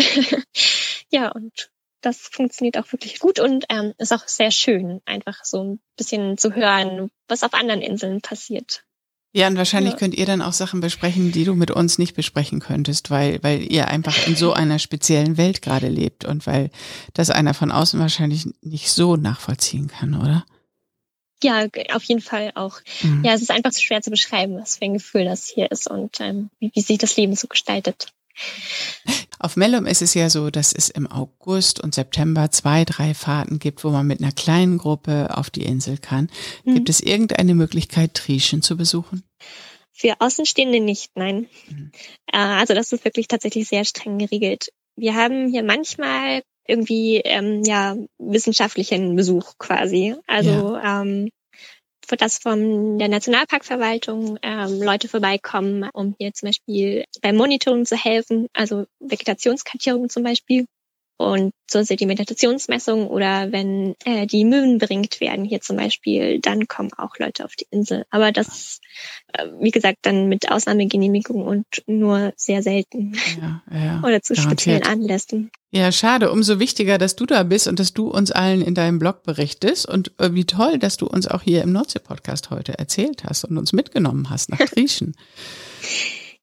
ja, 1.10 1.30
und 1.30 1.70
das 2.00 2.18
funktioniert 2.18 2.78
auch 2.78 2.90
wirklich 2.92 3.18
gut 3.18 3.40
und 3.40 3.66
ähm, 3.68 3.94
ist 3.98 4.12
auch 4.12 4.26
sehr 4.26 4.50
schön, 4.50 5.00
einfach 5.04 5.44
so 5.44 5.62
ein 5.62 5.80
bisschen 5.96 6.38
zu 6.38 6.54
hören, 6.54 7.10
was 7.26 7.42
auf 7.42 7.54
anderen 7.54 7.82
Inseln 7.82 8.20
passiert. 8.20 8.84
Ja, 9.32 9.46
und 9.46 9.58
wahrscheinlich 9.58 9.92
ja. 9.92 9.98
könnt 9.98 10.14
ihr 10.14 10.24
dann 10.24 10.40
auch 10.40 10.54
Sachen 10.54 10.80
besprechen, 10.80 11.32
die 11.32 11.44
du 11.44 11.54
mit 11.54 11.70
uns 11.70 11.98
nicht 11.98 12.16
besprechen 12.16 12.60
könntest, 12.60 13.10
weil, 13.10 13.42
weil 13.42 13.70
ihr 13.70 13.88
einfach 13.88 14.26
in 14.26 14.36
so 14.36 14.54
einer 14.54 14.78
speziellen 14.78 15.36
Welt 15.36 15.60
gerade 15.60 15.88
lebt 15.88 16.24
und 16.24 16.46
weil 16.46 16.70
das 17.12 17.28
einer 17.28 17.52
von 17.52 17.70
außen 17.70 18.00
wahrscheinlich 18.00 18.48
nicht 18.62 18.90
so 18.90 19.16
nachvollziehen 19.16 19.88
kann, 19.88 20.14
oder? 20.14 20.46
Ja, 21.42 21.66
auf 21.92 22.02
jeden 22.04 22.22
Fall 22.22 22.52
auch. 22.54 22.80
Mhm. 23.02 23.22
Ja, 23.24 23.32
es 23.34 23.42
ist 23.42 23.50
einfach 23.50 23.70
zu 23.70 23.82
schwer 23.82 24.02
zu 24.02 24.10
beschreiben, 24.10 24.56
was 24.58 24.76
für 24.76 24.86
ein 24.86 24.94
Gefühl 24.94 25.26
das 25.26 25.46
hier 25.46 25.70
ist 25.70 25.88
und 25.88 26.20
ähm, 26.20 26.50
wie, 26.58 26.72
wie 26.74 26.80
sich 26.80 26.98
das 26.98 27.16
Leben 27.16 27.36
so 27.36 27.46
gestaltet. 27.48 28.08
Auf 29.38 29.56
Mellum 29.56 29.86
ist 29.86 30.02
es 30.02 30.14
ja 30.14 30.30
so, 30.30 30.50
dass 30.50 30.72
es 30.72 30.90
im 30.90 31.10
August 31.10 31.80
und 31.80 31.94
September 31.94 32.50
zwei, 32.50 32.84
drei 32.84 33.14
Fahrten 33.14 33.58
gibt, 33.58 33.84
wo 33.84 33.90
man 33.90 34.06
mit 34.06 34.20
einer 34.20 34.32
kleinen 34.32 34.78
Gruppe 34.78 35.36
auf 35.36 35.50
die 35.50 35.64
Insel 35.64 35.98
kann. 35.98 36.28
Mhm. 36.64 36.74
Gibt 36.74 36.88
es 36.88 37.00
irgendeine 37.00 37.54
Möglichkeit, 37.54 38.14
Trieschen 38.14 38.62
zu 38.62 38.76
besuchen? 38.76 39.22
Für 39.92 40.20
Außenstehende 40.20 40.80
nicht, 40.80 41.12
nein. 41.14 41.48
Mhm. 41.68 41.92
Äh, 42.32 42.38
also 42.38 42.74
das 42.74 42.92
ist 42.92 43.04
wirklich 43.04 43.28
tatsächlich 43.28 43.68
sehr 43.68 43.84
streng 43.84 44.18
geregelt. 44.18 44.68
Wir 44.96 45.14
haben 45.14 45.48
hier 45.48 45.62
manchmal 45.62 46.42
irgendwie 46.66 47.16
ähm, 47.24 47.62
ja 47.64 47.96
wissenschaftlichen 48.18 49.16
Besuch 49.16 49.54
quasi. 49.58 50.14
Also 50.26 50.76
ja. 50.76 51.02
ähm, 51.02 51.30
dass 52.16 52.38
von 52.38 52.98
der 52.98 53.08
Nationalparkverwaltung 53.08 54.38
ähm, 54.42 54.82
Leute 54.82 55.08
vorbeikommen, 55.08 55.88
um 55.92 56.14
hier 56.18 56.32
zum 56.32 56.48
Beispiel 56.48 57.04
beim 57.20 57.36
Monitoring 57.36 57.84
zu 57.84 57.96
helfen, 57.96 58.48
also 58.52 58.86
Vegetationskartierung 59.00 60.08
zum 60.08 60.22
Beispiel 60.22 60.66
und 61.18 61.52
so 61.68 61.82
die 61.82 62.06
Meditationsmessung 62.06 63.08
oder 63.08 63.50
wenn 63.50 63.96
äh, 64.04 64.26
die 64.26 64.44
Möwen 64.44 64.78
bringt 64.78 65.20
werden 65.20 65.44
hier 65.44 65.60
zum 65.60 65.76
Beispiel, 65.76 66.40
dann 66.40 66.68
kommen 66.68 66.92
auch 66.96 67.18
Leute 67.18 67.44
auf 67.44 67.56
die 67.56 67.66
Insel. 67.70 68.06
Aber 68.10 68.30
das, 68.30 68.80
äh, 69.32 69.46
wie 69.60 69.72
gesagt, 69.72 69.98
dann 70.02 70.28
mit 70.28 70.48
Ausnahmegenehmigung 70.48 71.42
und 71.42 71.66
nur 71.86 72.32
sehr 72.36 72.62
selten. 72.62 73.14
Ja, 73.40 73.62
ja, 73.70 73.98
oder 74.04 74.22
zu 74.22 74.34
garantiert. 74.34 74.60
speziellen 74.60 74.82
Anlässen. 74.84 75.50
Ja, 75.72 75.90
schade. 75.90 76.30
Umso 76.30 76.60
wichtiger, 76.60 76.98
dass 76.98 77.16
du 77.16 77.26
da 77.26 77.42
bist 77.42 77.66
und 77.66 77.80
dass 77.80 77.92
du 77.92 78.08
uns 78.08 78.30
allen 78.30 78.62
in 78.62 78.74
deinem 78.74 79.00
Blog 79.00 79.24
berichtest 79.24 79.88
und 79.88 80.12
äh, 80.18 80.32
wie 80.34 80.44
toll, 80.44 80.78
dass 80.78 80.98
du 80.98 81.08
uns 81.08 81.26
auch 81.26 81.42
hier 81.42 81.62
im 81.62 81.72
Nordsee-Podcast 81.72 82.50
heute 82.50 82.78
erzählt 82.78 83.24
hast 83.24 83.44
und 83.44 83.58
uns 83.58 83.72
mitgenommen 83.72 84.30
hast 84.30 84.50
nach 84.50 84.58
Trieschen. 84.70 85.16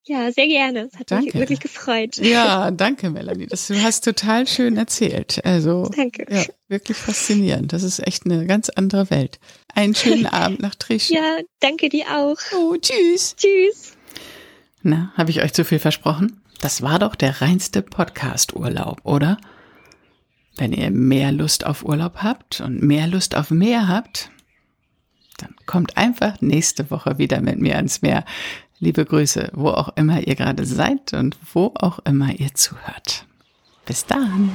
Ja, 0.07 0.31
sehr 0.31 0.47
gerne. 0.47 0.87
Das 0.87 0.99
hat 0.99 1.11
danke. 1.11 1.25
mich 1.25 1.33
wirklich 1.33 1.59
gefreut. 1.59 2.17
Ja, 2.17 2.69
danke, 2.71 3.09
Melanie. 3.09 3.47
Das, 3.47 3.67
du 3.67 3.81
hast 3.81 4.03
total 4.03 4.45
schön 4.45 4.77
erzählt. 4.77 5.43
Also, 5.43 5.89
danke. 5.95 6.25
Ja, 6.29 6.43
wirklich 6.67 6.97
faszinierend. 6.97 7.73
Das 7.73 7.81
ist 7.81 8.05
echt 8.05 8.25
eine 8.25 8.45
ganz 8.45 8.69
andere 8.69 9.09
Welt. 9.09 9.39
Einen 9.73 9.95
schönen 9.95 10.25
Abend 10.27 10.61
nach 10.61 10.75
Trieschen. 10.75 11.15
Ja, 11.15 11.39
danke 11.59 11.89
dir 11.89 12.05
auch. 12.11 12.37
Oh, 12.55 12.75
tschüss. 12.77 13.35
Tschüss. 13.35 13.93
Na, 14.83 15.11
habe 15.17 15.31
ich 15.31 15.41
euch 15.41 15.53
zu 15.53 15.65
viel 15.65 15.79
versprochen? 15.79 16.41
Das 16.61 16.83
war 16.83 16.99
doch 16.99 17.15
der 17.15 17.41
reinste 17.41 17.81
Podcast-Urlaub, 17.81 19.01
oder? 19.03 19.37
Wenn 20.55 20.71
ihr 20.71 20.91
mehr 20.91 21.31
Lust 21.31 21.65
auf 21.65 21.83
Urlaub 21.83 22.17
habt 22.17 22.61
und 22.61 22.81
mehr 22.81 23.07
Lust 23.07 23.35
auf 23.35 23.49
Meer 23.49 23.87
habt, 23.87 24.29
dann 25.37 25.53
kommt 25.65 25.97
einfach 25.97 26.39
nächste 26.41 26.89
Woche 26.91 27.17
wieder 27.17 27.41
mit 27.41 27.59
mir 27.59 27.75
ans 27.75 28.01
Meer. 28.01 28.23
Liebe 28.79 29.05
Grüße, 29.05 29.51
wo 29.53 29.69
auch 29.69 29.89
immer 29.95 30.27
ihr 30.27 30.35
gerade 30.35 30.65
seid 30.65 31.13
und 31.13 31.37
wo 31.53 31.73
auch 31.75 31.99
immer 31.99 32.33
ihr 32.33 32.53
zuhört. 32.53 33.25
Bis 33.85 34.05
dann. 34.05 34.51